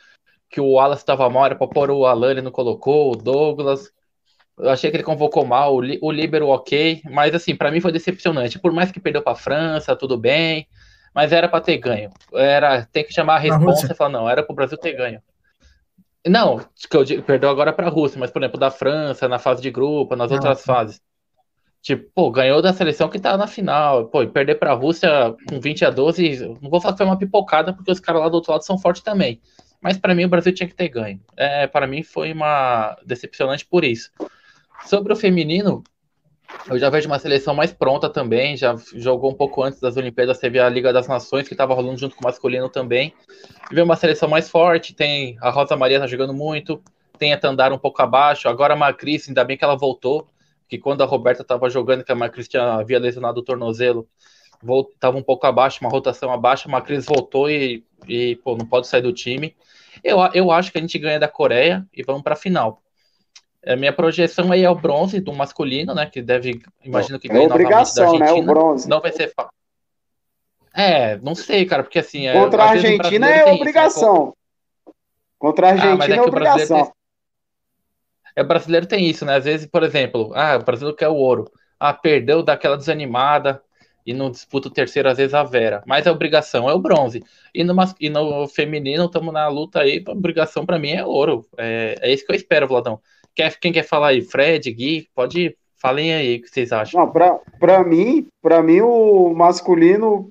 [0.54, 3.92] que o Wallace estava mal, era para pôr o Alan, ele não colocou, o Douglas.
[4.56, 8.56] Eu achei que ele convocou mal, o Libero ok, mas assim, para mim foi decepcionante.
[8.60, 10.68] Por mais que perdeu para a França, tudo bem,
[11.12, 12.10] mas era para ter ganho.
[12.32, 15.20] Era, tem que chamar a resposta e falar, não, era para o Brasil ter ganho.
[16.26, 19.60] Não, que eu perdeu agora para a Rússia, mas por exemplo, da França, na fase
[19.60, 21.00] de grupo, nas outras fases.
[21.82, 24.06] Tipo, pô, ganhou da seleção que tá na final.
[24.06, 27.18] Pô, e perder pra Rússia com 20 a 12, não vou falar que foi uma
[27.18, 29.38] pipocada, porque os caras lá do outro lado são fortes também.
[29.82, 31.20] Mas para mim o Brasil tinha que ter ganho.
[31.36, 34.10] É, para mim foi uma decepcionante por isso.
[34.86, 35.84] Sobre o feminino,
[36.66, 38.56] eu já vejo uma seleção mais pronta também.
[38.56, 41.98] Já jogou um pouco antes das Olimpíadas, teve a Liga das Nações que estava rolando
[41.98, 43.14] junto com o masculino também.
[43.70, 44.94] E veio uma seleção mais forte.
[44.94, 46.82] Tem a Rosa Maria tá jogando muito,
[47.18, 48.48] tem a Tandara um pouco abaixo.
[48.48, 50.26] Agora a Macris, ainda bem que ela voltou.
[50.66, 54.08] Que quando a Roberta estava jogando, que a Macris tinha, havia lesionado o tornozelo,
[54.94, 56.68] estava um pouco abaixo, uma rotação abaixo.
[56.68, 59.54] A Macris voltou e, e pô, não pode sair do time.
[60.02, 62.82] Eu, eu acho que a gente ganha da Coreia e vamos para a final.
[63.66, 66.06] A minha projeção aí é o bronze do masculino, né?
[66.06, 68.18] Que deve, imagino que é ganhe novamente da Argentina.
[68.18, 68.88] Né, o bronze.
[68.88, 69.52] Não vai ser fácil.
[70.74, 72.26] É, não sei, cara, porque assim.
[72.26, 74.14] É, Contra a Argentina é obrigação.
[74.14, 74.92] Isso, né?
[75.38, 76.84] Contra a Argentina ah, é, é obrigação.
[76.84, 76.92] Tem...
[78.36, 79.36] É, o brasileiro tem isso, né?
[79.36, 81.50] Às vezes, por exemplo, ah, o brasileiro quer o ouro.
[81.78, 83.62] Ah, perdeu daquela desanimada,
[84.06, 85.82] e não disputa o terceiro, às vezes, a Vera.
[85.86, 87.22] Mas a obrigação é o bronze.
[87.54, 91.46] E no, e no feminino, estamos na luta aí, a obrigação para mim é ouro.
[91.56, 93.00] É, é isso que eu espero, Vladão.
[93.34, 94.22] Quer, quem quer falar aí?
[94.22, 97.12] Fred, Gui, pode falem aí o que vocês acham.
[97.58, 100.30] Para mim, para mim, o masculino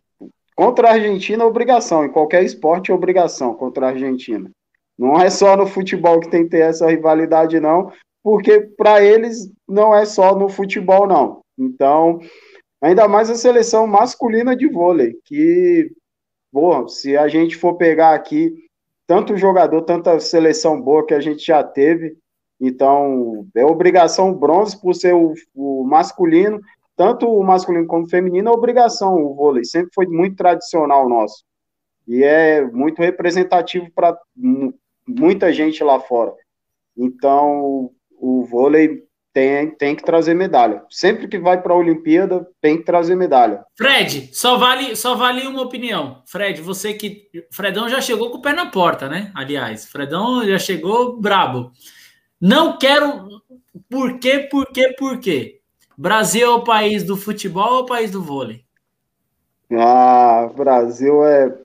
[0.55, 2.05] contra a Argentina é obrigação.
[2.05, 4.49] Em qualquer esporte é obrigação contra a Argentina.
[4.97, 7.91] Não é só no futebol que tem que ter essa rivalidade, não,
[8.23, 11.41] porque para eles não é só no futebol, não.
[11.57, 12.19] Então,
[12.83, 15.89] Ainda mais a seleção masculina de vôlei, que,
[16.51, 18.53] porra, se a gente for pegar aqui
[19.07, 22.17] tanto jogador, tanta seleção boa que a gente já teve,
[22.67, 26.61] então é obrigação bronze por ser o, o masculino,
[26.95, 31.43] tanto o masculino como o feminino, é obrigação o vôlei, sempre foi muito tradicional nosso.
[32.07, 34.17] E é muito representativo para
[35.07, 36.33] muita gente lá fora.
[36.97, 37.89] Então,
[38.19, 39.03] o vôlei
[39.33, 40.83] tem, tem que trazer medalha.
[40.89, 43.63] Sempre que vai para a Olimpíada, tem que trazer medalha.
[43.75, 46.21] Fred, só vale, só vale uma opinião.
[46.27, 47.27] Fred, você que.
[47.51, 49.31] Fredão já chegou com o pé na porta, né?
[49.33, 51.71] Aliás, Fredão já chegou brabo.
[52.43, 53.41] Não quero.
[53.89, 55.61] Por quê, por quê, por quê?
[55.97, 58.65] Brasil é o país do futebol ou o país do vôlei?
[59.71, 61.57] Ah, Brasil é,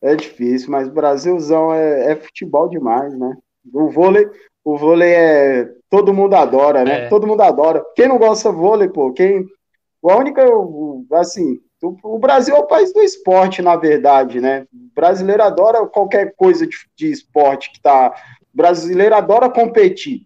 [0.00, 3.36] é difícil, mas Brasilzão é, é futebol demais, né?
[3.74, 4.26] O vôlei,
[4.64, 5.70] o vôlei é.
[5.90, 7.04] Todo mundo adora, né?
[7.04, 7.08] É.
[7.08, 7.84] Todo mundo adora.
[7.94, 9.12] Quem não gosta de vôlei, pô?
[9.12, 9.44] Quem.
[10.02, 10.42] A única.
[11.12, 14.66] Assim, o Brasil é o país do esporte, na verdade, né?
[14.72, 18.14] O brasileiro adora qualquer coisa de, de esporte que tá.
[18.56, 20.22] O brasileiro adora competir.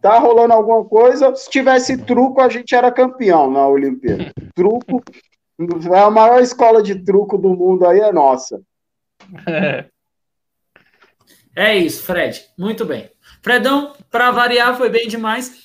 [0.00, 4.32] Tá rolando alguma coisa, se tivesse truco, a gente era campeão na Olimpíada.
[4.54, 5.02] Truco.
[5.92, 8.62] É a maior escola de truco do mundo aí, é nossa.
[9.48, 9.86] É,
[11.56, 12.40] é isso, Fred.
[12.56, 13.10] Muito bem.
[13.42, 15.64] Fredão, para variar, foi bem demais.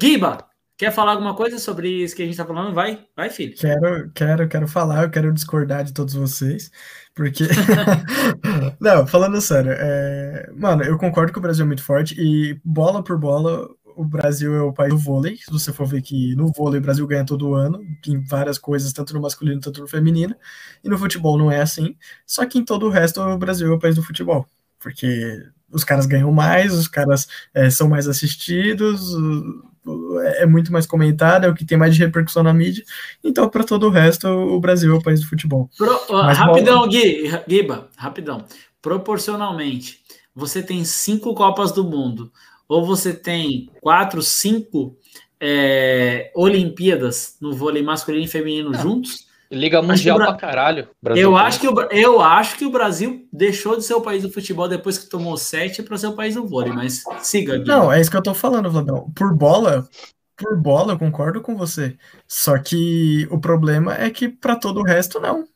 [0.00, 0.46] Giba,
[0.82, 2.74] Quer falar alguma coisa sobre isso que a gente está falando?
[2.74, 3.54] Vai, vai, filho.
[3.56, 6.72] Quero, quero, quero falar, eu quero discordar de todos vocês,
[7.14, 7.44] porque.
[8.80, 10.50] Não, falando sério, é...
[10.52, 14.56] mano, eu concordo que o Brasil é muito forte e bola por bola, o Brasil
[14.56, 15.36] é o país do vôlei.
[15.36, 18.92] Se você for ver que no vôlei o Brasil ganha todo ano, em várias coisas,
[18.92, 20.34] tanto no masculino quanto no feminino,
[20.82, 21.96] e no futebol não é assim.
[22.26, 24.48] Só que em todo o resto o Brasil é o país do futebol,
[24.80, 29.14] porque os caras ganham mais, os caras é, são mais assistidos
[30.36, 32.84] é muito mais comentado, é o que tem mais de repercussão na mídia.
[33.22, 35.68] Então, para todo o resto, o Brasil é o país do futebol.
[35.76, 38.44] Pro, uh, rapidão, Gui, Guiba, rapidão.
[38.80, 40.00] Proporcionalmente,
[40.34, 42.32] você tem cinco Copas do Mundo,
[42.68, 44.96] ou você tem quatro, cinco
[45.40, 50.28] é, Olimpíadas no vôlei masculino e feminino juntos Liga Mundial Bra...
[50.28, 50.88] pra caralho.
[51.02, 54.22] Brasil eu, acho que o, eu acho que o Brasil deixou de ser o país
[54.22, 57.58] do futebol depois que tomou sete para ser o país do vôlei, mas siga.
[57.58, 57.68] Guilherme.
[57.68, 59.12] Não, é isso que eu tô falando, Vladão.
[59.14, 59.86] Por bola,
[60.38, 61.96] por bola, eu concordo com você.
[62.26, 65.46] Só que o problema é que para todo o resto, não.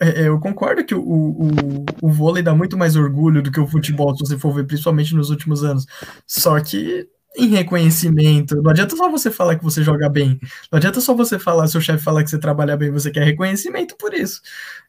[0.00, 3.60] É, é, eu concordo que o, o, o vôlei dá muito mais orgulho do que
[3.60, 5.86] o futebol, se você for ver, principalmente nos últimos anos.
[6.26, 8.62] Só que em reconhecimento.
[8.62, 10.38] Não adianta só você falar que você joga bem.
[10.70, 13.96] Não adianta só você falar, seu chefe falar que você trabalha bem, você quer reconhecimento
[13.96, 14.40] por isso.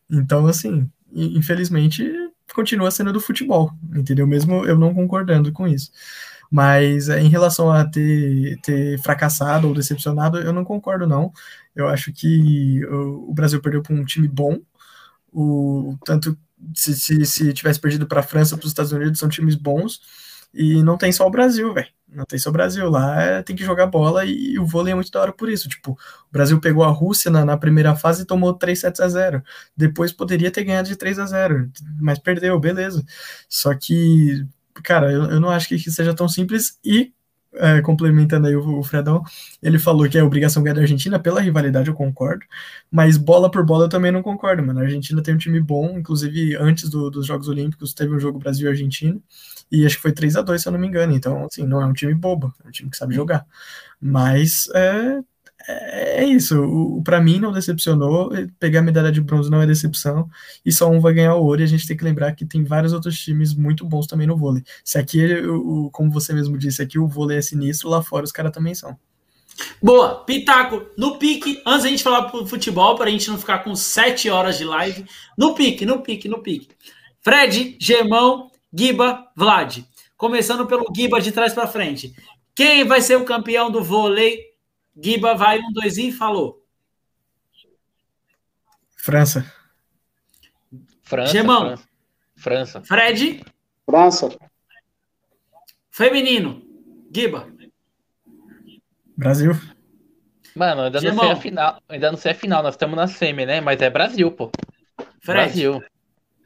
[0.10, 2.10] Então, assim, infelizmente,
[2.54, 4.26] continua sendo do futebol, entendeu?
[4.26, 5.92] Mesmo eu não concordando com isso.
[6.50, 11.32] Mas é, em relação a ter, ter fracassado ou decepcionado, eu não concordo, não.
[11.76, 14.60] Eu acho que o, Brasil perdeu para um time bom.
[15.32, 16.38] O, tanto
[16.74, 20.02] se, se, se tivesse perdido para a França, para os Estados Unidos, são times bons.
[20.54, 21.97] E não tem só o Brasil, velho.
[22.10, 22.90] Não tem só Brasil.
[22.90, 25.50] Lá é, tem que jogar bola e, e, o vôlei é muito da hora por
[25.50, 25.68] isso.
[25.68, 29.10] Tipo, o Brasil pegou a Rússia na, na primeira fase e tomou 3 sets a
[29.10, 29.44] 0.
[29.76, 33.04] Depois poderia ter ganhado de 3 a 0, mas perdeu, beleza.
[33.50, 34.46] Só que,
[34.84, 36.80] cara, eu, eu não acho que seja tão simples.
[36.84, 37.12] E,
[37.56, 39.24] é, complementando aí o, o, Fredão,
[39.62, 42.46] ele falou que é obrigação ganhar da Argentina, pela rivalidade eu concordo,
[42.92, 44.80] mas bola por bola eu também não concordo, mano.
[44.80, 48.40] A Argentina tem um time bom, inclusive antes do, dos Jogos Olímpicos teve um jogo
[48.40, 51.14] Brasil-Argentina e acho que foi 3 a 2 se eu não me engano.
[51.14, 53.46] Então, assim, não é um time bobo, é um time que sabe jogar.
[54.00, 55.20] Mas é,
[55.68, 56.62] é, é isso.
[56.64, 58.32] O, para mim não decepcionou.
[58.60, 60.30] Pegar a medalha de bronze não é decepção.
[60.66, 61.62] E só um vai ganhar o ouro.
[61.62, 64.38] E a gente tem que lembrar que tem vários outros times muito bons também no
[64.38, 64.64] vôlei.
[64.84, 65.20] Se aqui,
[65.92, 68.98] como você mesmo disse, aqui o vôlei é sinistro, lá fora os caras também são.
[69.82, 73.60] Boa, Pitaco, no pique, antes a gente falar pro futebol, para a gente não ficar
[73.60, 75.04] com sete horas de live,
[75.36, 76.70] no pique, no pique, no pique.
[77.22, 79.84] Fred, Gemão Giba, Vlad.
[80.16, 82.16] Começando pelo Giba de trás para frente.
[82.56, 84.54] Quem vai ser o campeão do vôlei?
[85.00, 86.64] Giba vai um, dois e falou.
[88.96, 89.52] França.
[91.04, 91.32] França.
[91.32, 91.78] Gemão.
[91.78, 91.88] França.
[92.36, 92.82] França.
[92.82, 93.46] Fred.
[93.86, 94.38] França.
[95.90, 96.62] Feminino.
[97.14, 97.48] Giba.
[99.16, 99.52] Brasil.
[100.56, 101.16] Mano, ainda Gemão.
[101.16, 101.82] não sei a final.
[101.88, 102.64] Ainda não sei a final.
[102.64, 103.62] Nós estamos na semi, né?
[103.62, 104.52] Mas é Brasil, pô.
[105.22, 105.46] Fred.
[105.46, 105.84] Brasil.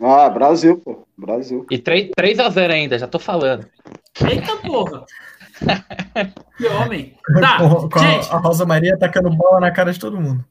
[0.02, 1.06] Ah, Brasil, pô.
[1.16, 1.66] Brasil.
[1.70, 3.68] E 3, 3 a 0 ainda, já tô falando.
[4.28, 5.06] Eita porra!
[6.58, 7.16] que homem!
[7.40, 8.28] Tá, com, com gente.
[8.32, 10.44] A, a Rosa Maria tacando bola na cara de todo mundo.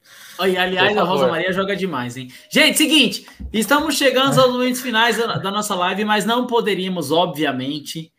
[0.46, 2.28] E, aliás, a Rosa Maria joga demais, hein?
[2.48, 8.12] Gente, seguinte, estamos chegando aos momentos finais da, da nossa live, mas não poderíamos, obviamente,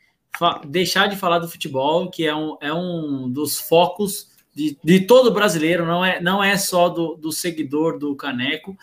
[0.68, 5.32] deixar de falar do futebol, que é um, é um dos focos de, de todo
[5.32, 8.78] brasileiro, não é, não é só do, do seguidor do Caneco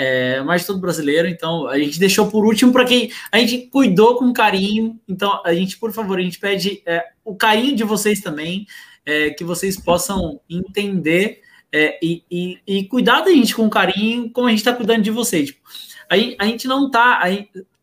[0.00, 1.28] é, mais todo brasileiro.
[1.28, 4.98] Então, a gente deixou por último para quem a gente cuidou com carinho.
[5.06, 8.66] Então, a gente, por favor, a gente pede é, o carinho de vocês também,
[9.04, 14.46] é, que vocês possam entender é, e, e, e, cuidar da gente com carinho, como
[14.46, 15.50] a gente está cuidando de vocês.
[15.50, 15.60] Tipo,
[16.08, 17.22] a, a, gente não está.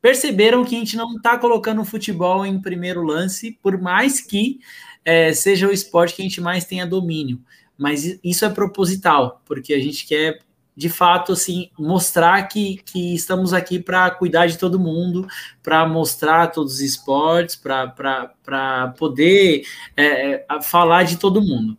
[0.02, 4.60] Perceberam que a gente não está colocando o futebol em primeiro lance, por mais que
[5.06, 7.40] é, seja o esporte que a gente mais tenha domínio.
[7.78, 10.40] Mas isso é proposital, porque a gente quer
[10.78, 15.28] de fato, assim, mostrar que, que estamos aqui para cuidar de todo mundo,
[15.64, 19.64] para mostrar todos os esportes, para poder
[19.96, 21.76] é, é falar de todo mundo.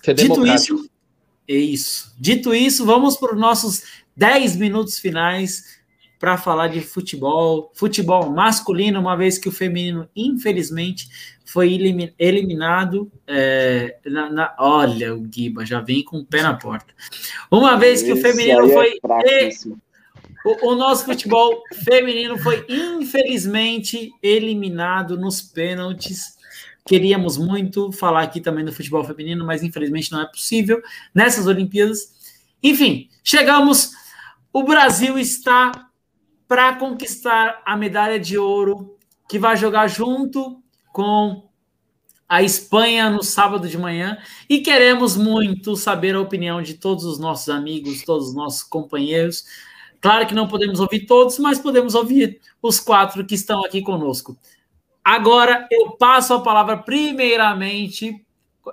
[0.00, 0.88] Ser Dito isso,
[1.48, 2.14] é isso.
[2.16, 3.82] Dito isso, vamos para os nossos
[4.16, 5.75] 10 minutos finais
[6.18, 11.08] para falar de futebol, futebol masculino, uma vez que o feminino, infelizmente,
[11.44, 11.72] foi
[12.18, 13.10] eliminado.
[13.26, 16.92] É, na, na, olha, o Guiba já vem com o pé na porta.
[17.50, 18.98] Uma vez que o feminino foi.
[19.26, 19.50] É
[20.44, 26.36] o, o, nosso futebol feminino foi, infelizmente, eliminado nos pênaltis.
[26.86, 30.80] Queríamos muito falar aqui também do futebol feminino, mas infelizmente não é possível
[31.12, 32.12] nessas Olimpíadas.
[32.62, 33.92] Enfim, chegamos.
[34.52, 35.72] O Brasil está
[36.48, 38.96] para conquistar a medalha de ouro,
[39.28, 41.46] que vai jogar junto com
[42.28, 44.18] a Espanha no sábado de manhã.
[44.48, 49.44] E queremos muito saber a opinião de todos os nossos amigos, todos os nossos companheiros.
[50.00, 54.36] Claro que não podemos ouvir todos, mas podemos ouvir os quatro que estão aqui conosco.
[55.04, 58.24] Agora eu passo a palavra primeiramente,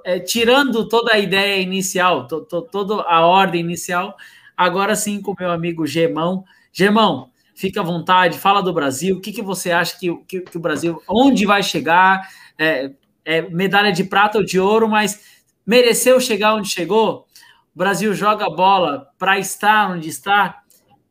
[0.04, 4.18] é, tirando toda a ideia inicial, to, to, toda a ordem inicial,
[4.58, 6.44] agora sim com meu amigo Gemão.
[6.72, 7.30] Gemão,
[7.64, 9.16] Fica à vontade, fala do Brasil.
[9.16, 12.28] O que, que você acha que, que, que o Brasil, onde vai chegar?
[12.59, 12.91] É,
[13.24, 17.26] é, medalha de prata ou de ouro, mas mereceu chegar onde chegou?
[17.74, 20.61] O Brasil joga bola para estar onde está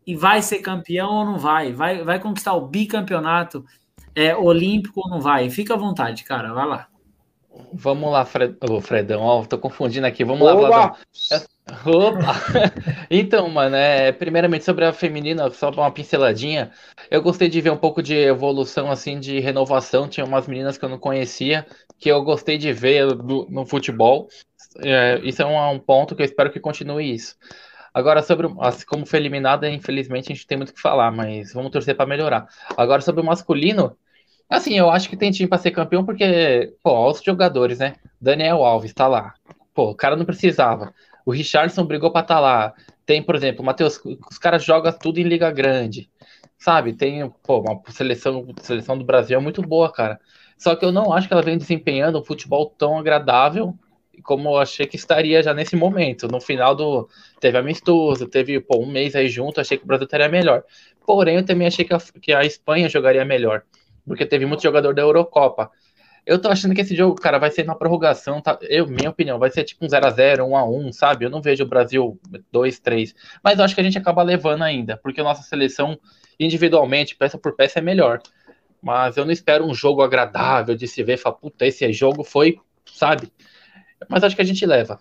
[0.07, 1.73] e vai ser campeão ou não vai?
[1.73, 3.65] Vai, vai conquistar o bicampeonato
[4.15, 5.49] é, olímpico ou não vai?
[5.49, 6.87] Fica à vontade, cara, vai lá.
[7.73, 8.59] Vamos lá, Fred...
[8.69, 10.23] oh, Fredão, ó, tô confundindo aqui.
[10.23, 10.69] Vamos Oba!
[10.69, 10.97] lá, Vladão.
[11.87, 12.35] Opa!
[13.11, 16.73] então, mano, é, primeiramente sobre a feminina, só uma pinceladinha.
[17.11, 20.09] Eu gostei de ver um pouco de evolução, assim, de renovação.
[20.09, 21.65] Tinha umas meninas que eu não conhecia,
[21.99, 24.29] que eu gostei de ver do, no futebol.
[24.81, 27.37] É, isso é um, um, ponto que eu espero que continue isso.
[27.95, 31.53] Agora, sobre assim, como foi eliminada, infelizmente a gente tem muito o que falar, mas
[31.53, 32.49] vamos torcer para melhorar.
[32.77, 33.97] Agora, sobre o masculino,
[34.49, 37.95] assim, eu acho que tem time para ser campeão porque, pô, os jogadores, né?
[38.21, 39.35] Daniel Alves tá lá.
[39.75, 40.93] Pô, o cara não precisava.
[41.25, 42.75] O Richardson brigou para estar tá lá.
[43.07, 44.01] Tem, por exemplo, o Matheus,
[44.31, 46.11] os caras jogam tudo em liga grande.
[46.59, 46.93] Sabe?
[46.93, 50.21] Tem, pô, uma seleção, seleção do Brasil é muito boa, cara.
[50.57, 53.77] Só que eu não acho que ela vem desempenhando um futebol tão agradável
[54.23, 56.29] como eu achei que estaria já nesse momento.
[56.29, 57.09] No final do.
[57.41, 60.63] Teve amistoso, teve pô, um mês aí junto, achei que o Brasil estaria melhor.
[61.07, 63.63] Porém, eu também achei que a, que a Espanha jogaria melhor.
[64.07, 65.71] Porque teve muito jogador da Eurocopa.
[66.25, 68.57] Eu tô achando que esse jogo, cara, vai ser na prorrogação, tá?
[68.63, 71.25] Eu, minha opinião, vai ser tipo um 0x0, 1x1, sabe?
[71.25, 72.19] Eu não vejo o Brasil
[72.55, 73.13] 2-3.
[73.43, 75.99] Mas eu acho que a gente acaba levando ainda, porque a nossa seleção,
[76.39, 78.21] individualmente, peça por peça, é melhor.
[78.81, 82.57] Mas eu não espero um jogo agradável de se ver, falar, puta, esse jogo foi,
[82.87, 83.33] sabe?
[84.09, 85.01] Mas acho que a gente leva.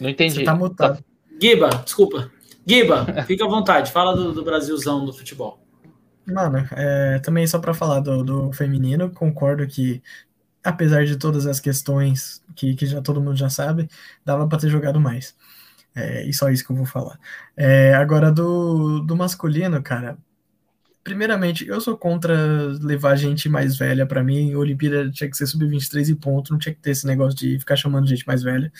[0.00, 0.36] Não entendi.
[0.36, 0.96] Você tá mutado.
[0.96, 1.04] Tá...
[1.40, 2.30] Giba, desculpa.
[2.66, 5.69] Giba, fica à vontade, fala do, do Brasilzão do futebol.
[6.26, 10.02] Mano, é, também só para falar do, do feminino, concordo que,
[10.62, 13.88] apesar de todas as questões que, que já todo mundo já sabe,
[14.24, 15.36] dava para ter jogado mais.
[15.94, 17.18] É, e só isso que eu vou falar.
[17.56, 20.18] É, agora, do, do masculino, cara,
[21.02, 22.34] primeiramente, eu sou contra
[22.80, 24.54] levar gente mais velha para mim.
[24.54, 27.76] Olimpíada tinha que ser sub-23 e ponto, não tinha que ter esse negócio de ficar
[27.76, 28.72] chamando gente mais velha.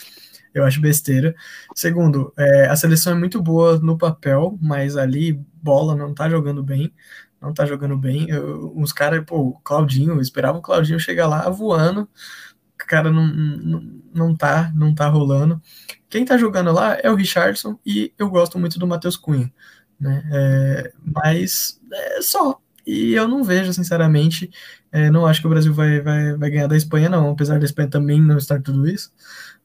[0.54, 1.34] Eu acho besteira.
[1.74, 5.32] Segundo, é, a seleção é muito boa no papel, mas ali
[5.62, 6.92] bola não tá jogando bem
[7.40, 8.28] não tá jogando bem.
[8.28, 12.02] Eu, os caras, pô, Claudinho, esperava o Claudinho chegar lá voando.
[12.02, 15.60] O cara não, não, não tá, não tá rolando.
[16.08, 19.52] Quem tá jogando lá é o Richardson e eu gosto muito do Matheus Cunha,
[19.98, 20.22] né?
[20.32, 22.60] É, mas é só.
[22.86, 24.50] E eu não vejo, sinceramente,
[24.90, 27.64] é, não acho que o Brasil vai, vai, vai ganhar da Espanha, não, apesar da
[27.64, 29.12] Espanha também não estar tudo isso.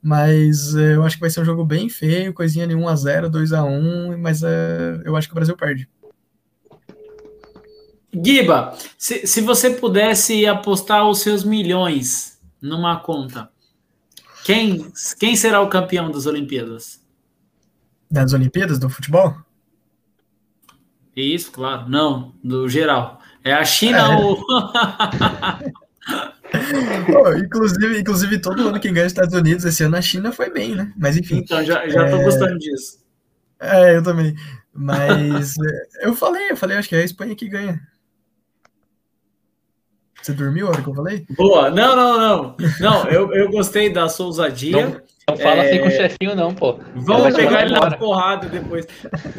[0.01, 4.17] Mas é, eu acho que vai ser um jogo bem feio, coisinha de 1x0, 2x1,
[4.17, 5.89] mas é, eu acho que o Brasil perde.
[8.23, 13.49] Giba, se, se você pudesse apostar os seus milhões numa conta,
[14.43, 17.03] quem, quem será o campeão das Olimpíadas?
[18.09, 19.35] Das Olimpíadas do futebol?
[21.15, 21.89] Isso, claro.
[21.89, 23.19] Não, do geral.
[23.43, 24.17] É a China é.
[24.17, 24.39] ou.
[27.15, 30.49] oh, inclusive, inclusive, todo ano que ganha os Estados Unidos, esse ano a China foi
[30.51, 30.91] bem, né?
[30.97, 31.37] Mas enfim.
[31.37, 32.23] Então, já, já tô é...
[32.23, 32.99] gostando disso.
[33.59, 34.35] É, eu também.
[34.73, 35.55] Mas
[36.01, 37.79] é, eu falei, eu falei, acho que é a Espanha que ganha.
[40.25, 41.23] Você dormiu a hora que eu falei?
[41.37, 42.55] Boa, não, não, não.
[42.79, 44.87] Não, eu, eu gostei da sua ousadia.
[44.87, 45.69] Não, não fala é...
[45.69, 46.79] assim com o chefinho, não, pô.
[46.95, 48.87] Vamos pegar ele na porrada depois.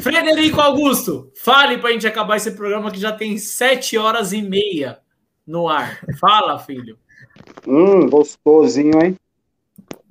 [0.00, 5.00] Frederico Augusto, fale pra gente acabar esse programa que já tem sete horas e meia
[5.44, 5.98] no ar.
[6.20, 6.96] Fala, filho.
[7.66, 9.16] Hum, gostosinho, hein?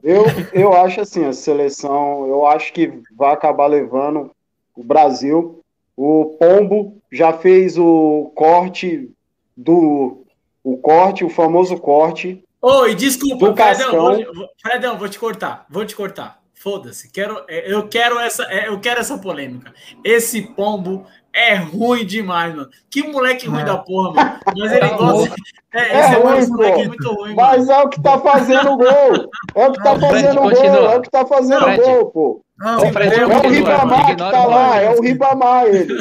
[0.04, 4.30] Eu, eu acho assim, a seleção, eu acho que vai acabar levando
[4.76, 5.64] o Brasil.
[5.96, 9.10] O Pombo já fez o corte
[9.56, 10.25] do
[10.66, 12.44] o corte, o famoso corte.
[12.60, 13.92] Oi, desculpa, Fredão
[14.34, 16.40] vou, Fredão, vou te cortar, vou te cortar.
[16.56, 19.72] Foda-se, quero, é, eu quero essa, é, eu quero essa polêmica.
[20.04, 22.68] Esse pombo é ruim demais, mano.
[22.90, 23.66] Que moleque ruim é.
[23.66, 24.40] da porra, mano.
[24.58, 25.36] Mas ele tá gosta.
[25.72, 27.72] É, é, é ruim, moleque muito ruim, Mas mano.
[27.72, 29.30] é o que tá fazendo o gol.
[29.54, 30.56] É o que tá fazendo o gol.
[30.56, 32.42] É o que tá fazendo o gol, pô.
[32.58, 35.94] Não, é, o Ribamar que tá lá, é o Ribamar ele.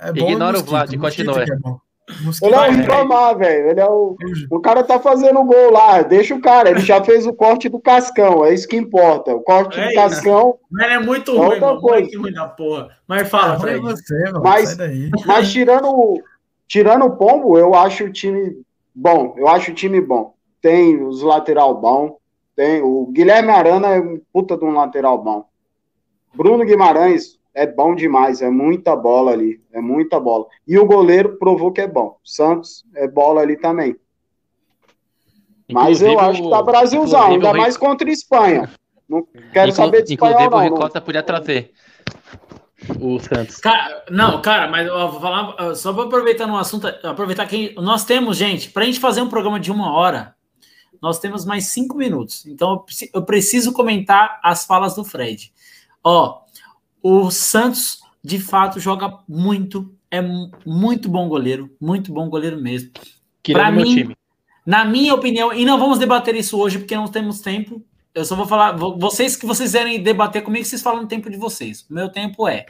[0.00, 1.44] É Ignora o Vlad, continua.
[2.40, 3.70] Ele é o Ribamar, velho.
[3.70, 4.16] Ele é o.
[4.48, 6.02] O cara tá fazendo gol lá.
[6.02, 6.70] Deixa o cara.
[6.70, 8.44] Ele já fez o corte do Cascão.
[8.44, 9.34] É isso que importa.
[9.34, 10.56] O corte é do Cascão.
[10.70, 11.80] Mas é muito é ruim, mano.
[11.80, 12.02] Coisa.
[12.02, 12.90] Muito ruim da porra.
[13.08, 13.80] Mas fala, ah, Fred.
[13.80, 14.42] Você, mano.
[14.42, 14.76] Mas,
[15.26, 16.22] mas tirando,
[16.68, 18.56] tirando o Pombo, eu acho o time
[18.94, 19.34] bom.
[19.36, 20.34] Eu acho o time bom.
[20.62, 22.18] Tem os lateral bom.
[22.54, 25.44] Tem o Guilherme Arana é um puta de um lateral bom.
[26.34, 30.44] Bruno Guimarães, é bom demais, é muita bola ali, é muita bola.
[30.68, 32.18] E o goleiro provou que é bom.
[32.22, 33.96] Santos é bola ali também.
[35.72, 38.70] Mas eu acho que tá Brasilzão, ainda mais contra Espanha.
[39.08, 40.58] Não quero saber de espanhol, inclusive, não.
[40.58, 41.72] o Ricota podia trazer
[43.00, 43.56] o Santos.
[43.56, 48.04] Cara, não, cara, mas eu vou falar, só vou aproveitar no assunto, aproveitar que nós
[48.04, 50.34] temos, gente, para a gente fazer um programa de uma hora,
[51.00, 52.44] nós temos mais cinco minutos.
[52.44, 52.84] Então
[53.14, 55.52] eu preciso comentar as falas do Fred.
[56.04, 56.45] Ó,
[57.08, 60.20] o Santos, de fato, joga muito, é
[60.66, 62.90] muito bom goleiro, muito bom goleiro mesmo.
[63.52, 64.16] Para mim, time.
[64.66, 67.80] na minha opinião, e não vamos debater isso hoje porque não temos tempo.
[68.12, 71.36] Eu só vou falar, vocês que vocês quiserem debater comigo, vocês falam no tempo de
[71.36, 71.86] vocês.
[71.88, 72.66] O meu tempo é.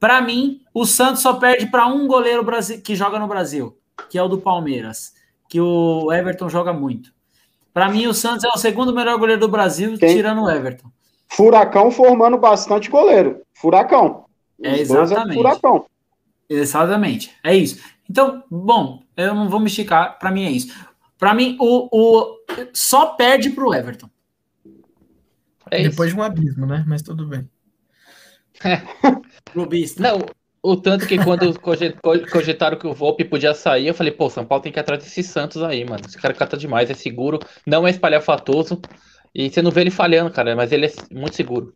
[0.00, 2.44] Para mim, o Santos só perde para um goleiro
[2.82, 3.78] que joga no Brasil,
[4.10, 5.14] que é o do Palmeiras,
[5.48, 7.12] que o Everton joga muito.
[7.72, 10.16] Para mim, o Santos é o segundo melhor goleiro do Brasil, Quem?
[10.16, 10.90] tirando o Everton.
[11.32, 13.42] Furacão formando bastante goleiro.
[13.54, 14.24] Furacão.
[14.62, 15.30] É exatamente.
[15.30, 15.86] É furacão.
[16.48, 17.36] Exatamente.
[17.42, 17.80] É isso.
[18.08, 20.18] Então, bom, eu não vou me esticar.
[20.18, 20.74] Para mim é isso.
[21.16, 22.36] Para mim, o, o
[22.72, 24.08] só perde para o Everton.
[25.70, 26.84] É Depois de um abismo, né?
[26.86, 27.48] Mas tudo bem.
[28.64, 28.82] É.
[29.52, 30.02] Clubista.
[30.02, 30.18] Não,
[30.62, 34.62] o tanto que quando cogitaram que o Volpe podia sair, eu falei, pô, São Paulo
[34.62, 36.02] tem que ir atrás desses Santos aí, mano.
[36.06, 38.80] Esse cara cata demais, é seguro, não é espalhafatoso.
[39.34, 41.72] E você não vê ele falhando, cara, mas ele é muito seguro.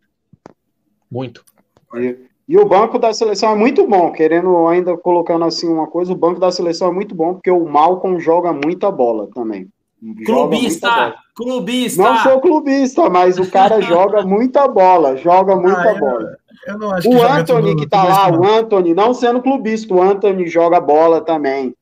[1.10, 1.44] Muito.
[1.94, 2.16] E,
[2.48, 6.16] e, o banco da seleção é muito bom, querendo ainda colocando assim uma coisa, o
[6.16, 9.68] banco da seleção é muito bom, porque o Malcom joga muita bola também.
[10.26, 10.90] Clubista!
[10.90, 11.14] Bola.
[11.34, 12.02] Clubista!
[12.02, 16.36] Não sou clubista, mas o cara joga muita bola, joga muita ah, bola.
[16.66, 20.02] Eu, eu não acho o Anthony que tá lá, o Anthony, não sendo clubista, o
[20.02, 21.74] Anthony joga bola também.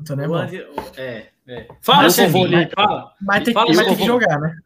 [0.00, 0.38] Anthony é bom.
[0.96, 1.68] É, é.
[1.82, 3.12] Fala, chefinho, fala.
[3.20, 4.56] Mas tem, fala, mas tem que jogar, né?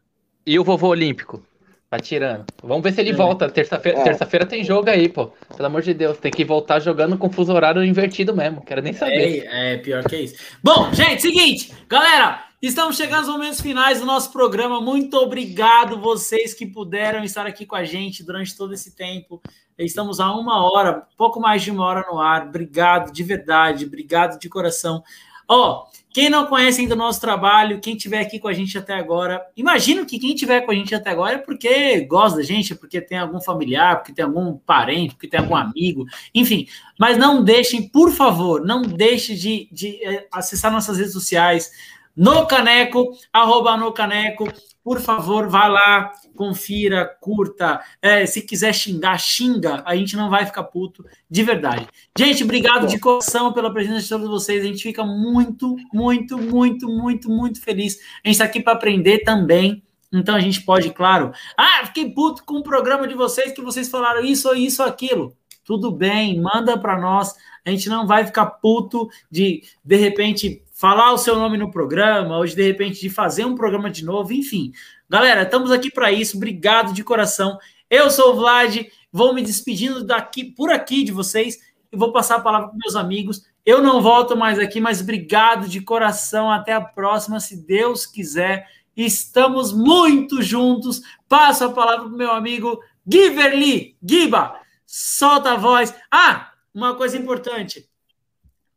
[0.45, 1.43] E o vovô olímpico?
[1.89, 2.45] Tá tirando.
[2.63, 3.13] Vamos ver se ele é.
[3.13, 3.49] volta.
[3.49, 4.03] Terça-feira é.
[4.03, 5.31] terça tem jogo aí, pô.
[5.55, 8.61] Pelo amor de Deus, tem que voltar jogando com fuso horário invertido mesmo.
[8.61, 9.45] Quero nem saber.
[9.47, 10.35] É, é pior que isso.
[10.63, 14.81] Bom, gente, seguinte, galera, estamos chegando aos momentos finais do nosso programa.
[14.81, 19.41] Muito obrigado vocês que puderam estar aqui com a gente durante todo esse tempo.
[19.77, 22.47] Estamos a uma hora, pouco mais de uma hora no ar.
[22.47, 25.03] Obrigado de verdade, obrigado de coração.
[25.47, 28.77] Ó, oh, quem não conhece ainda o nosso trabalho, quem estiver aqui com a gente
[28.77, 32.43] até agora, imagino que quem estiver com a gente até agora é porque gosta da
[32.43, 36.69] gente, porque tem algum familiar, porque tem algum parente, porque tem algum amigo, enfim.
[36.97, 41.69] Mas não deixem, por favor, não deixe de, de eh, acessar nossas redes sociais,
[42.15, 44.47] no Caneco, arroba no Caneco,
[44.85, 47.81] por favor, vá lá, confira, curta.
[47.99, 49.81] É, se quiser xingar, xinga.
[49.83, 51.87] A gente não vai ficar puto, de verdade.
[52.15, 54.63] Gente, obrigado de coração pela presença de todos vocês.
[54.63, 57.97] A gente fica muito, muito, muito, muito, muito feliz.
[58.23, 59.83] A gente está aqui para aprender também.
[60.13, 61.31] Então a gente pode, claro.
[61.57, 65.35] Ah, fiquei puto com o programa de vocês que vocês falaram isso, isso, aquilo.
[65.63, 67.33] Tudo bem, manda para nós.
[67.65, 72.45] A gente não vai ficar puto de de repente falar o seu nome no programa,
[72.45, 74.73] de, de repente de fazer um programa de novo, enfim.
[75.09, 76.35] Galera, estamos aqui para isso.
[76.35, 77.57] Obrigado de coração.
[77.89, 81.59] Eu sou o Vlad, vou me despedindo daqui por aqui de vocês
[81.91, 83.45] e vou passar a palavra para meus amigos.
[83.65, 86.51] Eu não volto mais aqui, mas obrigado de coração.
[86.51, 88.67] Até a próxima, se Deus quiser.
[88.97, 91.01] Estamos muito juntos.
[91.27, 93.97] Passo a palavra para o meu amigo Giverly.
[94.03, 95.95] Giba, solta a voz.
[96.11, 97.89] Ah, uma coisa importante.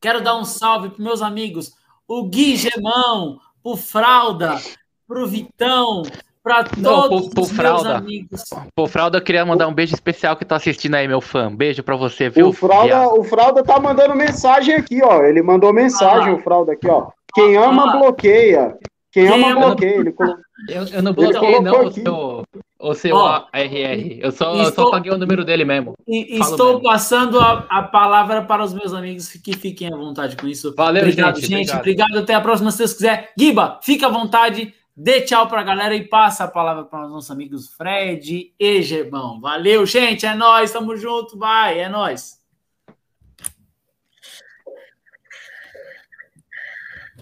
[0.01, 1.77] Quero dar um salve para meus amigos
[2.09, 4.57] o Gui Gemão, o Fralda,
[5.07, 6.03] pro Vitão,
[6.43, 7.89] para todos Não, os Fralda.
[7.91, 8.45] meus amigos.
[8.75, 11.55] Pro Fralda, eu queria mandar um beijo especial que tá assistindo aí, meu fã.
[11.55, 12.49] Beijo para você, viu?
[12.49, 15.23] O Fralda, o Fralda tá mandando mensagem aqui, ó.
[15.23, 17.09] Ele mandou mensagem, ah, o Fralda aqui, ó.
[17.35, 18.79] Quem ama, ah, bloqueia.
[19.13, 19.97] Quem, Quem ama, ama, bloqueia.
[19.97, 20.43] Ele colocou...
[20.69, 22.03] eu, eu não bloqueei, não, aqui.
[22.03, 22.45] seu,
[22.79, 24.21] o seu oh, RR.
[24.21, 25.95] Eu só, estou, eu só paguei o número dele mesmo.
[26.07, 26.83] estou mesmo.
[26.83, 30.75] passando a, a, palavra para os meus amigos que fiquem à vontade com isso.
[30.77, 31.49] Valeu, obrigado, gente.
[31.49, 32.07] gente obrigado.
[32.07, 32.23] obrigado.
[32.23, 33.33] Até a próxima, se Deus quiser.
[33.37, 34.73] Giba, fica à vontade.
[34.97, 38.83] Dê tchau para a galera e passa a palavra para os nossos amigos Fred e
[38.83, 39.41] Gebão.
[39.41, 40.27] Valeu, gente.
[40.27, 42.38] É nós, tamo junto, vai, é nós.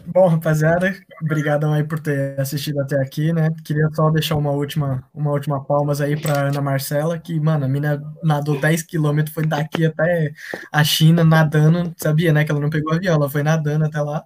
[0.07, 3.51] Bom, rapaziada, obrigadão aí por ter assistido até aqui, né?
[3.65, 7.69] Queria só deixar uma última, uma última palmas aí para Ana Marcela, que, mano, a
[7.69, 10.33] mina nadou 10 quilômetros, foi daqui até
[10.73, 12.45] a China nadando, sabia, né?
[12.45, 14.23] Que ela não pegou avião, ela foi nadando até lá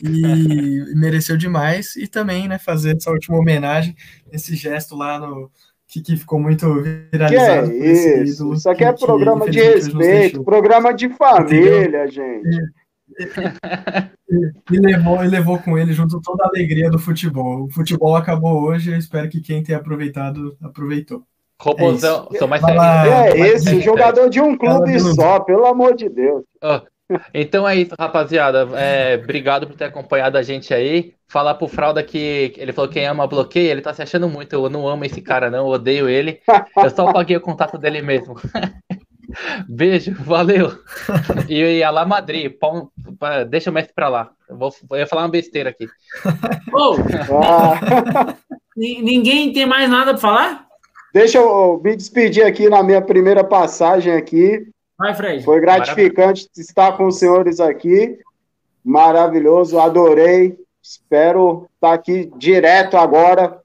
[0.00, 1.96] e mereceu demais.
[1.96, 3.96] E também, né, fazer essa última homenagem,
[4.30, 5.50] esse gesto lá no,
[5.88, 6.82] que, que, ficou muito
[7.12, 7.70] viralizado.
[7.70, 8.34] Que é isso?
[8.34, 12.10] Ídolo, isso aqui é programa de respeito, programa de família, Entendeu?
[12.10, 12.83] gente
[14.70, 17.64] e, levou, e levou com ele junto toda a alegria do futebol.
[17.64, 21.22] O futebol acabou hoje, eu espero que quem tenha aproveitado, aproveitou.
[21.60, 26.08] Robôzão, é sou mais É, é esse, jogador de um clube só, pelo amor de
[26.08, 26.42] Deus.
[26.62, 26.80] Oh,
[27.32, 28.68] então é isso, rapaziada.
[28.74, 31.14] É, obrigado por ter acompanhado a gente aí.
[31.28, 34.52] Falar pro Fralda que ele falou que quem ama bloqueia, ele tá se achando muito.
[34.52, 36.40] Eu não amo esse cara, não, eu odeio ele.
[36.76, 38.34] Eu só paguei o contato dele mesmo.
[39.68, 40.72] Beijo, valeu.
[41.48, 42.90] E, e a La Madrid, pão,
[43.48, 44.30] deixa o mestre pra lá.
[44.48, 45.88] Eu, vou, eu ia falar uma besteira aqui.
[46.76, 46.96] Oh,
[47.44, 48.36] ah.
[48.76, 50.66] ninguém tem mais nada para falar?
[51.12, 54.66] Deixa eu me despedir aqui na minha primeira passagem aqui.
[54.98, 55.44] Vai, Fred.
[55.44, 56.50] Foi gratificante Maravilha.
[56.56, 58.18] estar com os senhores aqui.
[58.84, 60.58] Maravilhoso, adorei.
[60.82, 63.62] Espero estar aqui direto agora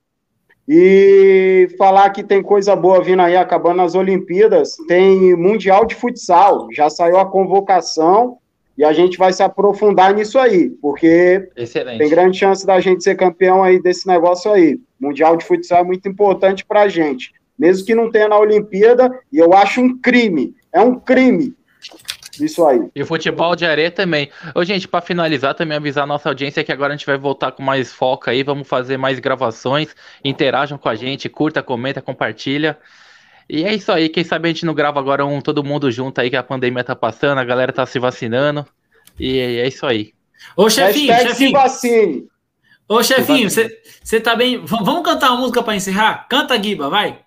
[0.72, 4.78] e falar que tem coisa boa vindo aí, acabando as Olimpíadas.
[4.88, 8.38] Tem Mundial de Futsal, já saiu a convocação
[8.78, 11.98] e a gente vai se aprofundar nisso aí, porque Excelente.
[11.98, 14.80] tem grande chance da gente ser campeão aí desse negócio aí.
[15.00, 19.12] Mundial de Futsal é muito importante para a gente, mesmo que não tenha na Olimpíada,
[19.34, 21.56] e eu acho um crime, é um crime
[22.40, 22.90] isso aí.
[22.96, 24.30] E o futebol de areia também.
[24.54, 27.52] Ô, gente, para finalizar, também avisar a nossa audiência que agora a gente vai voltar
[27.52, 32.78] com mais foco aí, vamos fazer mais gravações, interajam com a gente, curta, comenta, compartilha.
[33.50, 36.22] E é isso aí, quem sabe a gente não grava agora um todo mundo junto
[36.22, 38.66] aí que a pandemia tá passando, a galera tá se vacinando.
[39.20, 40.14] E é isso aí.
[40.56, 41.50] Ô, chefinho, Hashtag chefinho.
[41.50, 42.28] Se vacine.
[42.88, 44.64] Ô, chefinho, você tá bem?
[44.66, 46.28] Vamos cantar uma música para encerrar?
[46.28, 47.20] Canta, Guiba, vai.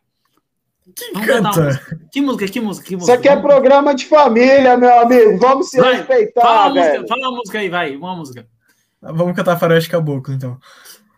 [0.94, 1.80] Que canta?
[2.10, 3.12] Que música, que música, que música?
[3.12, 5.38] Isso aqui é programa de família, meu amigo.
[5.38, 7.00] Vamos se vai, respeitar, fala velho.
[7.02, 7.96] Música, fala uma música aí, vai.
[7.96, 8.46] Uma música.
[9.00, 10.58] Vamos cantar Faroeste Caboclo, então.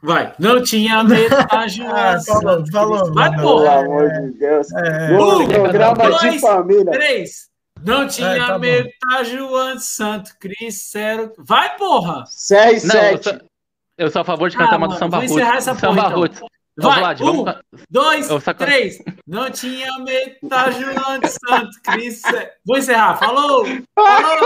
[0.02, 0.34] Vai.
[0.38, 1.82] Não tinha metade.
[1.88, 3.14] ah, falou, falou.
[3.14, 3.80] Vai, porra.
[3.80, 4.72] Pelo amor de Deus.
[4.72, 6.92] É, um, programa dois, de família.
[6.92, 7.48] Três.
[7.82, 11.32] Não tinha é, tá metade João Santo Cricero.
[11.38, 12.24] Vai, porra.
[12.26, 13.28] Seis, sete.
[13.28, 13.48] Eu sou,
[13.96, 15.64] eu sou a favor de cantar ah, uma do Samba Roots.
[15.64, 16.36] Samba Roots.
[16.36, 16.48] Então.
[16.76, 17.62] Vai, Vlad, um, vamos...
[17.88, 18.98] dois, três.
[19.26, 22.36] Não tinha metade João de Santo Cristo.
[22.66, 23.16] Vou encerrar.
[23.16, 23.64] Falou!
[23.94, 24.38] Falou!